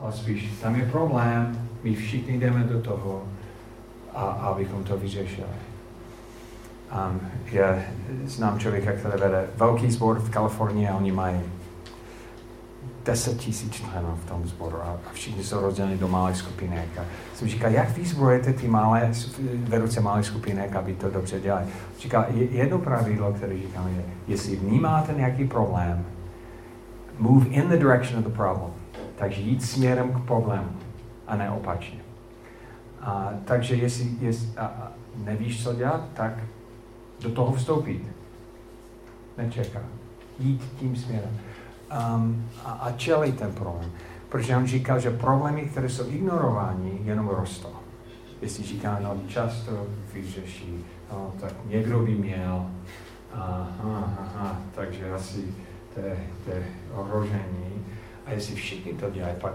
ale 0.00 0.12
spíš 0.12 0.50
tam 0.62 0.76
je 0.76 0.86
problém, 0.86 1.68
my 1.82 1.94
všichni 1.94 2.38
jdeme 2.38 2.64
do 2.64 2.80
toho, 2.80 3.22
a, 4.14 4.22
abychom 4.24 4.84
to 4.84 4.96
vyřešili. 4.96 5.46
Um, 7.10 7.20
já 7.52 7.78
znám 8.24 8.58
člověka, 8.58 8.92
který 8.92 9.20
vede 9.20 9.46
velký 9.56 9.90
sbor 9.90 10.18
v 10.18 10.30
Kalifornii 10.30 10.88
a 10.88 10.96
oni 10.96 11.12
mají 11.12 11.40
10 13.06 13.36
tisíc 13.36 13.72
členů 13.72 14.18
v 14.24 14.28
tom 14.28 14.46
sboru 14.46 14.76
a 14.76 14.98
všichni 15.12 15.44
jsou 15.44 15.60
rozděleni 15.60 15.98
do 15.98 16.08
malých 16.08 16.36
skupinek. 16.36 16.98
A 16.98 17.04
jsem 17.34 17.48
říkal, 17.48 17.70
jak 17.70 17.90
vyzbrojete 17.90 18.52
ty 18.52 18.68
malé, 18.68 19.10
vedoucí 19.68 20.00
malých 20.00 20.26
skupinek, 20.26 20.76
aby 20.76 20.94
to 20.94 21.10
dobře 21.10 21.40
dělali. 21.40 21.66
Říkal, 22.00 22.24
jedno 22.30 22.78
pravidlo, 22.78 23.32
které 23.32 23.56
říkám, 23.56 23.88
je, 23.96 24.04
jestli 24.28 24.56
vnímáte 24.56 25.12
nějaký 25.12 25.44
problém, 25.44 26.04
move 27.18 27.46
in 27.46 27.68
the 27.68 27.76
direction 27.76 28.18
of 28.18 28.24
the 28.24 28.36
problem. 28.36 28.70
Takže 29.18 29.40
jít 29.40 29.64
směrem 29.64 30.12
k 30.12 30.26
problému 30.26 30.76
a 31.26 31.36
ne 31.36 31.50
opačně. 31.50 32.00
A, 33.00 33.30
takže 33.44 33.74
jestli, 33.74 34.10
jestli 34.20 34.48
a, 34.56 34.66
a 34.66 34.92
nevíš, 35.16 35.64
co 35.64 35.74
dělat, 35.74 36.04
tak 36.14 36.32
do 37.20 37.30
toho 37.30 37.52
vstoupit. 37.52 38.02
Nečeká. 39.38 39.80
Jít 40.38 40.62
tím 40.78 40.96
směrem 40.96 41.38
um, 42.14 42.48
a, 42.64 42.70
a 42.70 42.92
čelit 42.92 43.38
ten 43.38 43.52
problém. 43.52 43.90
Protože 44.28 44.56
on 44.56 44.66
říkal, 44.66 45.00
že 45.00 45.10
problémy, 45.10 45.62
které 45.62 45.88
jsou 45.88 46.10
ignorovány, 46.10 46.98
jenom 47.04 47.28
rostou. 47.28 47.72
Jestli 48.42 48.64
říká, 48.64 48.98
no 49.02 49.16
často 49.28 49.86
vyřeší, 50.12 50.84
no 51.12 51.32
tak 51.40 51.52
někdo 51.66 51.98
by 51.98 52.14
měl, 52.14 52.66
aha, 53.32 54.14
aha, 54.18 54.60
takže 54.74 55.12
asi 55.12 55.44
to 55.94 56.00
je, 56.00 56.66
ohrožení. 56.94 57.84
A 58.26 58.30
jestli 58.30 58.54
všichni 58.54 58.92
to 58.92 59.10
dělají, 59.10 59.34
pak, 59.40 59.52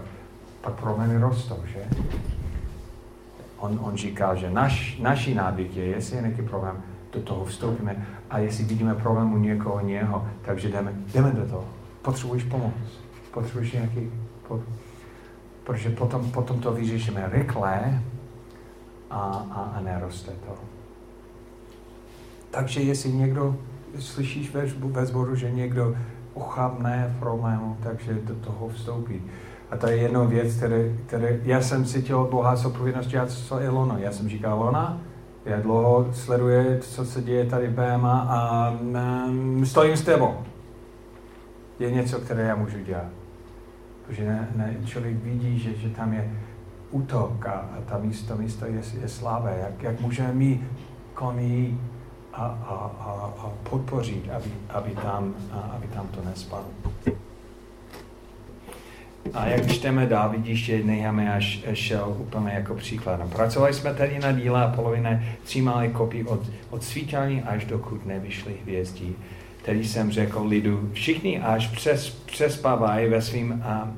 pak 0.60 0.74
problémy 0.74 1.18
rostou, 1.18 1.56
že? 1.66 1.84
On, 3.58 3.80
on 3.82 3.96
říká, 3.96 4.34
že 4.34 4.50
naš, 4.50 4.98
naší 4.98 5.34
návyk 5.34 5.76
je, 5.76 5.84
jestli 5.84 6.16
je 6.16 6.22
nějaký 6.22 6.42
problém, 6.42 6.82
do 7.12 7.20
toho 7.20 7.44
vstoupíme 7.44 8.06
a 8.30 8.38
jestli 8.38 8.64
vidíme 8.64 8.94
problém 8.94 9.32
u 9.32 9.38
někoho 9.38 9.80
něho, 9.80 10.28
takže 10.42 10.68
jdeme, 10.68 10.92
jdeme 11.14 11.30
do 11.30 11.46
toho 11.46 11.64
potřebuješ 12.02 12.44
pomoc. 12.44 12.72
Potřebuješ 13.30 13.72
nějaký... 13.72 14.10
Po, 14.48 14.60
protože 15.64 15.90
potom, 15.90 16.30
potom 16.30 16.60
to 16.60 16.72
vyřešíme 16.72 17.28
rychle 17.32 18.02
a, 19.10 19.20
a, 19.50 19.72
a 19.76 19.80
neroste 19.80 20.30
to. 20.30 20.54
Takže 22.50 22.80
jestli 22.80 23.12
někdo, 23.12 23.56
slyšíš 23.98 24.50
ve, 24.50 24.66
ve 24.66 25.36
že 25.36 25.50
někdo 25.50 25.96
uchabne 26.34 27.16
problému, 27.18 27.76
takže 27.82 28.14
do 28.14 28.34
toho 28.34 28.68
vstoupí. 28.68 29.22
A 29.70 29.76
to 29.76 29.86
je 29.86 29.96
jedna 29.96 30.24
věc, 30.24 30.56
které, 30.56 30.92
které 31.06 31.38
já 31.42 31.60
jsem 31.60 31.84
cítil 31.84 32.28
Boha 32.30 32.56
z 32.56 32.64
odpovědnosti, 32.64 33.18
a 33.18 33.26
co 33.26 33.60
je 33.60 33.68
Lona. 33.68 33.98
Já 33.98 34.12
jsem 34.12 34.28
říkal, 34.28 34.58
Lona, 34.58 35.00
já 35.44 35.60
dlouho 35.60 36.06
sleduje, 36.12 36.78
co 36.80 37.04
se 37.04 37.22
děje 37.22 37.44
tady 37.44 37.68
v 37.68 37.72
BMA 37.72 38.20
a 38.20 38.70
um, 38.70 39.66
stojím 39.66 39.96
s 39.96 40.02
tebou 40.02 40.34
je 41.82 41.90
něco, 41.90 42.18
které 42.18 42.42
já 42.42 42.56
můžu 42.56 42.78
dělat. 42.78 43.08
Protože 44.06 44.24
ne, 44.24 44.48
ne, 44.56 44.76
člověk 44.84 45.24
vidí, 45.24 45.58
že, 45.58 45.74
že 45.74 45.88
tam 45.88 46.12
je 46.12 46.32
útok 46.90 47.46
a, 47.46 47.52
a 47.52 47.78
ta 47.86 47.98
místo, 47.98 48.36
místo 48.36 48.66
je, 48.66 48.82
je 49.00 49.08
slabé. 49.08 49.58
Jak, 49.62 49.82
jak 49.82 50.00
můžeme 50.00 50.32
my 50.32 50.60
kolem 51.14 51.80
a, 52.32 52.44
a, 52.44 52.90
a, 53.00 53.32
a 53.38 53.52
podpořit, 53.70 54.30
aby, 54.36 54.50
aby, 54.68 54.90
tam, 54.90 55.34
a, 55.52 55.56
aby 55.56 55.86
tam 55.86 56.08
to 56.08 56.22
nespadlo. 56.24 56.70
A 59.34 59.46
jak 59.46 59.66
čteme 59.66 60.06
dál, 60.06 60.30
vidíš, 60.30 60.64
že 60.64 60.82
až 61.36 61.64
šel 61.72 62.16
úplně 62.18 62.50
jako 62.50 62.74
příkladem. 62.74 63.28
Pracovali 63.28 63.74
jsme 63.74 63.94
tedy 63.94 64.18
na 64.18 64.32
díle 64.32 64.64
a 64.64 64.72
polovina 64.72 65.10
třímali 65.44 65.88
kopí 65.88 66.24
od, 66.24 66.40
od 66.70 66.84
svítání 66.84 67.42
až 67.42 67.64
dokud 67.64 68.06
nevyšly 68.06 68.56
hvězdí 68.62 69.16
který 69.62 69.88
jsem 69.88 70.10
řekl 70.10 70.46
lidu, 70.46 70.90
všichni 70.92 71.40
až 71.40 71.66
přes, 71.68 72.10
přespávají 72.10 73.08
ve 73.08 73.22
svým, 73.22 73.62
a, 73.64 73.92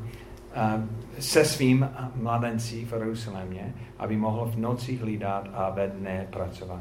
a, 0.54 0.82
se 1.18 1.44
svým 1.44 1.90
mladencí 2.14 2.84
v 2.84 2.92
Jeruzalémě, 2.92 3.74
aby 3.98 4.16
mohl 4.16 4.50
v 4.54 4.58
noci 4.58 4.96
hlídat 4.96 5.48
a 5.54 5.70
ve 5.70 5.88
dne 5.88 6.26
pracovat. 6.30 6.80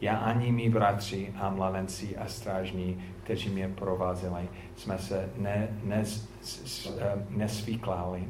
Já 0.00 0.16
ani 0.16 0.52
mý 0.52 0.68
bratři 0.68 1.34
a 1.40 1.50
mladenci 1.50 2.16
a 2.16 2.26
strážní, 2.26 3.04
kteří 3.24 3.48
mě 3.48 3.68
provázeli, 3.68 4.48
jsme 4.76 4.98
se 4.98 5.30
ne, 5.36 5.68
ne, 5.84 6.04
nesvíklali 7.28 8.28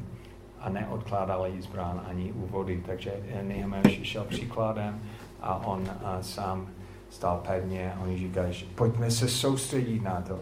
a 0.59 0.69
neodkládali 0.69 1.61
zbrán 1.61 2.01
ani 2.09 2.31
úvody. 2.31 2.83
Takže 2.85 3.13
Nehemiah 3.41 4.05
šel 4.05 4.23
příkladem 4.23 5.01
a 5.41 5.55
on 5.55 5.89
a 6.03 6.21
sám 6.21 6.69
stál 7.09 7.43
pevně 7.47 7.93
oni 8.03 8.17
říkají, 8.17 8.53
že 8.53 8.65
pojďme 8.75 9.11
se 9.11 9.29
soustředit 9.29 9.99
na 9.99 10.21
to. 10.21 10.39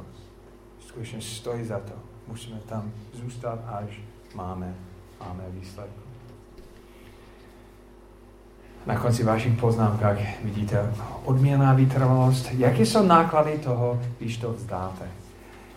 Skutečně 0.80 1.22
stojí 1.22 1.66
za 1.66 1.80
to. 1.80 1.94
Musíme 2.28 2.60
tam 2.60 2.92
zůstat, 3.14 3.60
až 3.66 4.00
máme, 4.36 4.76
máme 5.20 5.44
výsledku. 5.50 6.07
Na 8.88 8.96
konci 8.96 9.24
vašich 9.24 9.60
poznámkách 9.60 10.44
vidíte 10.44 10.94
odměná 11.26 11.74
vytrvalost. 11.74 12.52
Jaké 12.52 12.86
jsou 12.86 13.06
náklady 13.06 13.58
toho, 13.58 14.02
když 14.20 14.38
to 14.38 14.54
vzdáte? 14.54 15.06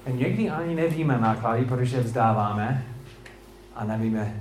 Někdy 0.07 0.51
ani 0.51 0.75
nevíme 0.75 1.19
náklady, 1.19 1.65
protože 1.65 2.01
vzdáváme 2.01 2.85
a 3.77 3.85
nevíme 3.85 4.41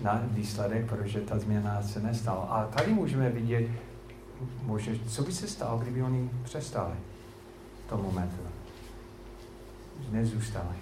na 0.00 0.22
výsledek, 0.30 0.86
protože 0.86 1.20
ta 1.20 1.38
změna 1.38 1.82
se 1.82 2.00
nestala. 2.00 2.42
A 2.42 2.66
tady 2.66 2.92
můžeme 2.92 3.30
vidět, 3.30 3.68
může, 4.62 4.98
co 5.06 5.22
by 5.22 5.32
se 5.32 5.48
stalo, 5.48 5.78
kdyby 5.78 6.02
oni 6.02 6.30
přestali 6.44 6.94
v 7.86 7.90
tom 7.90 8.02
momentu? 8.02 8.42
Nezůstali. 10.10 10.76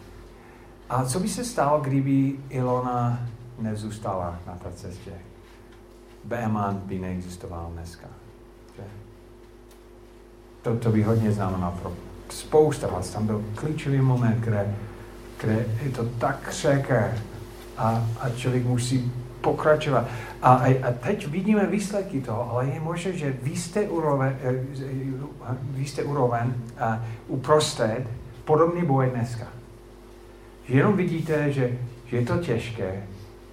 A 0.91 1.05
co 1.05 1.21
by 1.21 1.29
se 1.29 1.45
stalo, 1.45 1.81
kdyby 1.81 2.33
Ilona 2.49 3.27
nezůstala 3.59 4.39
na 4.47 4.55
té 4.55 4.73
cestě? 4.73 5.13
Beheman 6.25 6.83
by 6.85 6.99
neexistoval 6.99 7.71
dneska. 7.73 8.09
Že? 8.77 8.83
To, 10.63 10.77
to 10.77 10.91
by 10.91 11.03
hodně 11.03 11.33
znamenalo 11.33 11.75
pro 11.83 11.93
spousta 12.29 12.87
vás. 12.87 13.11
Tam 13.11 13.27
byl 13.27 13.45
klíčový 13.55 14.01
moment, 14.01 14.41
kde, 14.41 14.77
kde 15.41 15.67
je 15.83 15.91
to 15.91 16.05
tak 16.05 16.41
křeké 16.41 17.19
a, 17.77 18.09
a 18.21 18.31
člověk 18.31 18.65
musí 18.65 19.13
pokračovat. 19.41 20.07
A, 20.43 20.55
a 20.83 20.93
teď 21.03 21.27
vidíme 21.27 21.67
výsledky 21.67 22.21
toho, 22.21 22.51
ale 22.51 22.67
je 22.67 22.81
možné, 22.81 23.13
že 23.13 23.37
vy 23.43 23.57
jste 23.57 23.89
úroveň, 23.89 24.33
eh, 24.43 24.65
vy 25.71 25.87
jste 25.87 26.03
úroveň 26.03 26.47
uh, 26.47 26.95
uprostřed 27.29 28.05
podobný 28.45 28.83
boj 28.83 29.11
dneska. 29.11 29.47
Že 30.69 30.75
jenom 30.75 30.97
vidíte, 30.97 31.53
že, 31.53 31.79
že 32.07 32.17
je 32.17 32.27
to 32.27 32.39
těžké 32.39 33.03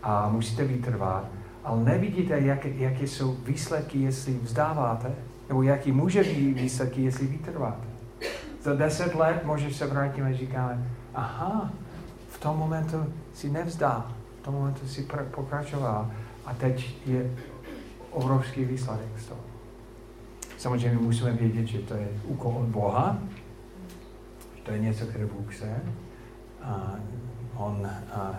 a 0.03 0.29
musíte 0.29 0.63
vytrvat, 0.63 1.25
ale 1.63 1.83
nevidíte, 1.83 2.39
jak, 2.39 2.65
jaké 2.65 3.07
jsou 3.07 3.33
výsledky, 3.33 4.01
jestli 4.01 4.33
vzdáváte, 4.33 5.11
nebo 5.49 5.63
jaký 5.63 5.91
může 5.91 6.23
být 6.23 6.53
výsledky, 6.53 7.01
jestli 7.01 7.27
vytrváte. 7.27 7.87
Za 8.61 8.75
deset 8.75 9.15
let 9.15 9.45
můžeš 9.45 9.75
se 9.75 9.87
vrátit 9.87 10.21
a 10.21 10.33
říkáme, 10.33 10.89
aha, 11.13 11.71
v 12.29 12.39
tom 12.39 12.57
momentu 12.57 13.13
si 13.33 13.49
nevzdá, 13.49 14.11
v 14.41 14.45
tom 14.45 14.53
momentu 14.53 14.87
si 14.87 15.07
pokračoval 15.35 16.11
a 16.45 16.53
teď 16.53 16.95
je 17.05 17.31
obrovský 18.11 18.65
výsledek 18.65 19.19
z 19.19 19.25
toho. 19.25 19.41
Samozřejmě 20.57 20.97
musíme 20.97 21.31
vědět, 21.31 21.65
že 21.65 21.79
to 21.79 21.93
je 21.93 22.07
úkol 22.23 22.57
od 22.57 22.67
Boha, 22.67 23.17
že 24.55 24.61
to 24.63 24.71
je 24.71 24.79
něco, 24.79 25.05
které 25.05 25.25
Bůh 25.25 25.55
chce. 25.55 25.75
A 26.63 26.95
on, 27.57 27.89
a 28.13 28.35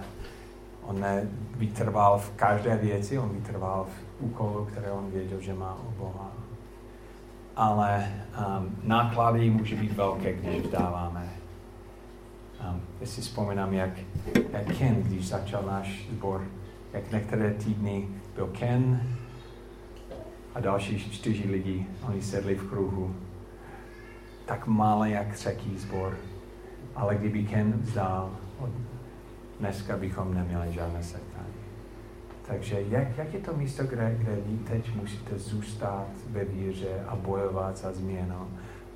on 0.83 1.01
nevytrval 1.01 2.19
v 2.19 2.31
každé 2.31 2.77
věci, 2.77 3.19
on 3.19 3.29
vytrval 3.29 3.87
v 3.89 4.23
úkolu, 4.25 4.65
které 4.65 4.93
on 4.93 5.11
věděl, 5.11 5.41
že 5.41 5.55
má 5.55 5.79
od 5.89 5.95
Boha. 5.95 6.33
Ale 7.57 8.13
um, 8.39 8.77
náklady 8.83 9.51
může 9.51 9.77
být 9.77 9.93
velké, 9.93 10.33
když 10.33 10.63
vzdáváme. 10.63 11.29
Um, 12.71 12.81
já 13.01 13.07
si 13.07 13.21
vzpomínám, 13.21 13.73
jak, 13.73 13.91
jak 14.53 14.77
Ken, 14.79 15.03
když 15.03 15.29
začal 15.29 15.63
náš 15.63 16.09
sbor, 16.11 16.45
jak 16.93 17.13
některé 17.13 17.55
týdny 17.55 18.09
byl 18.35 18.47
Ken, 18.47 19.01
a 20.55 20.61
další 20.61 21.11
čtyři 21.11 21.51
lidi, 21.51 21.87
oni 22.09 22.23
sedli 22.23 22.55
v 22.55 22.69
kruhu. 22.69 23.15
Tak 24.47 24.67
malé 24.67 25.11
jak 25.11 25.33
třetí 25.33 25.79
zbor. 25.79 26.17
Ale 26.95 27.15
kdyby 27.15 27.43
Ken 27.45 27.73
vzdal, 27.73 28.31
dneska 29.61 29.97
bychom 29.97 30.35
neměli 30.35 30.73
žádné 30.73 31.03
setkání. 31.03 31.63
Takže 32.47 32.85
jak, 32.89 33.19
jak 33.19 33.35
je 33.35 33.41
to 33.41 33.57
místo, 33.57 33.85
kde, 33.85 34.15
kde 34.19 34.35
vy 34.35 34.59
teď 34.59 34.95
musíte 34.95 35.39
zůstat 35.39 36.07
ve 36.31 36.45
víře 36.45 37.05
a 37.07 37.17
bojovat 37.17 37.77
za 37.77 37.93
změnu, 37.93 38.49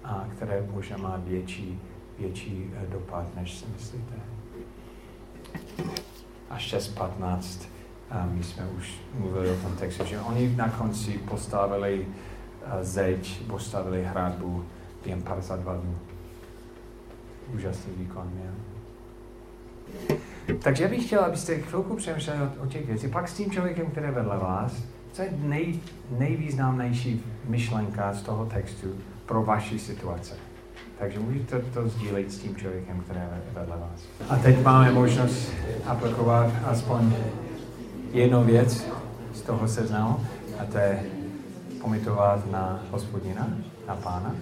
a 0.04 0.28
které 0.36 0.66
možná 0.70 0.96
má 0.96 1.16
větší, 1.16 1.80
větší 2.18 2.70
eh, 2.76 2.86
dopad, 2.86 3.24
než 3.36 3.54
si 3.54 3.66
myslíte? 3.72 4.14
A 6.50 6.58
6.15 6.58 7.68
a 8.10 8.26
my 8.26 8.44
jsme 8.44 8.66
už 8.78 9.00
mluvili 9.18 9.50
o 9.50 9.56
tom 9.56 9.76
textu, 9.76 10.04
že 10.04 10.20
oni 10.20 10.56
na 10.56 10.68
konci 10.68 11.18
postavili 11.18 12.06
uh, 12.06 12.72
zeď, 12.80 13.42
postavili 13.46 14.04
hradbu 14.04 14.64
během 15.04 15.22
52 15.22 15.74
dnů. 15.74 15.98
Úžasný 17.54 17.92
výkon 17.96 18.30
měl. 18.34 18.75
Takže 20.62 20.88
bych 20.88 21.06
chtěl, 21.06 21.20
abyste 21.20 21.58
chvilku 21.58 21.96
přemýšleli 21.96 22.40
o, 22.40 22.62
o 22.62 22.66
těch 22.66 22.86
věcích. 22.86 23.10
Pak 23.10 23.28
s 23.28 23.34
tím 23.34 23.50
člověkem, 23.50 23.86
který 23.86 24.06
je 24.06 24.12
vedle 24.12 24.38
vás, 24.38 24.82
co 25.12 25.22
je 25.22 25.28
nej, 25.42 25.80
nejvýznamnější 26.18 27.24
myšlenka 27.44 28.12
z 28.12 28.22
toho 28.22 28.46
textu 28.46 28.88
pro 29.26 29.42
vaši 29.42 29.78
situaci. 29.78 30.34
Takže 30.98 31.18
můžete 31.18 31.58
to 31.58 31.88
sdílet 31.88 32.32
s 32.32 32.38
tím 32.38 32.56
člověkem, 32.56 33.00
který 33.00 33.20
je 33.20 33.28
vedle 33.60 33.76
vás. 33.76 34.28
A 34.28 34.36
teď 34.36 34.64
máme 34.64 34.92
možnost 34.92 35.52
aplikovat 35.86 36.50
aspoň 36.64 37.12
jednu 38.12 38.44
věc 38.44 38.86
z 39.32 39.40
toho 39.40 39.68
seznamu 39.68 40.20
a 40.58 40.64
to 40.64 40.78
je 40.78 41.02
pomitovat 41.80 42.50
na 42.52 42.82
hospodina, 42.90 43.48
na 43.88 43.96
pána. 43.96 44.34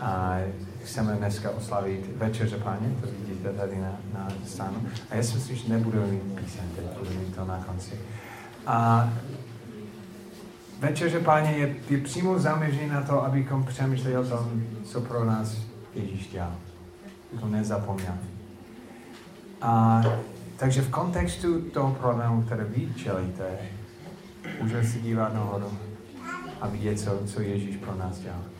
A 0.00 0.38
chceme 0.86 1.12
dneska 1.12 1.50
oslavit 1.50 2.16
večeře 2.16 2.58
páně, 2.58 2.94
to 3.00 3.06
vidíte 3.06 3.52
tady 3.52 3.80
na, 3.80 3.92
na 4.14 4.28
stanu. 4.46 4.76
A 5.10 5.14
já 5.14 5.22
si 5.22 5.34
myslím, 5.34 5.56
že 5.56 5.68
nebudu 5.68 6.06
mít 6.06 6.22
píseň, 6.22 6.64
teď 6.76 6.84
budu 6.98 7.10
mít 7.10 7.36
to 7.36 7.44
na 7.44 7.64
konci. 7.66 7.94
A 8.66 9.08
večeře 10.80 11.20
páně 11.20 11.50
je, 11.50 11.74
je 11.90 11.98
přímo 11.98 12.38
zaměřený 12.38 12.88
na 12.88 13.02
to, 13.02 13.24
abychom 13.24 13.64
přemýšleli 13.64 14.16
o 14.16 14.24
tom, 14.24 14.62
co 14.84 15.00
pro 15.00 15.24
nás 15.24 15.56
Ježíš 15.94 16.28
dělal. 16.28 16.56
Abychom 17.32 17.52
nezapomněli. 17.52 18.18
A 19.62 20.02
takže 20.56 20.82
v 20.82 20.90
kontextu 20.90 21.60
toho 21.60 21.94
problému, 21.94 22.42
které 22.42 22.64
vy 22.64 22.94
čelíte, 22.94 23.44
můžeme 24.62 24.84
si 24.84 25.00
dívat 25.00 25.34
nahoru 25.34 25.72
a 26.60 26.68
vidět, 26.68 27.00
co, 27.00 27.18
co 27.26 27.40
Ježíš 27.40 27.76
pro 27.76 27.94
nás 27.94 28.18
dělá. 28.18 28.55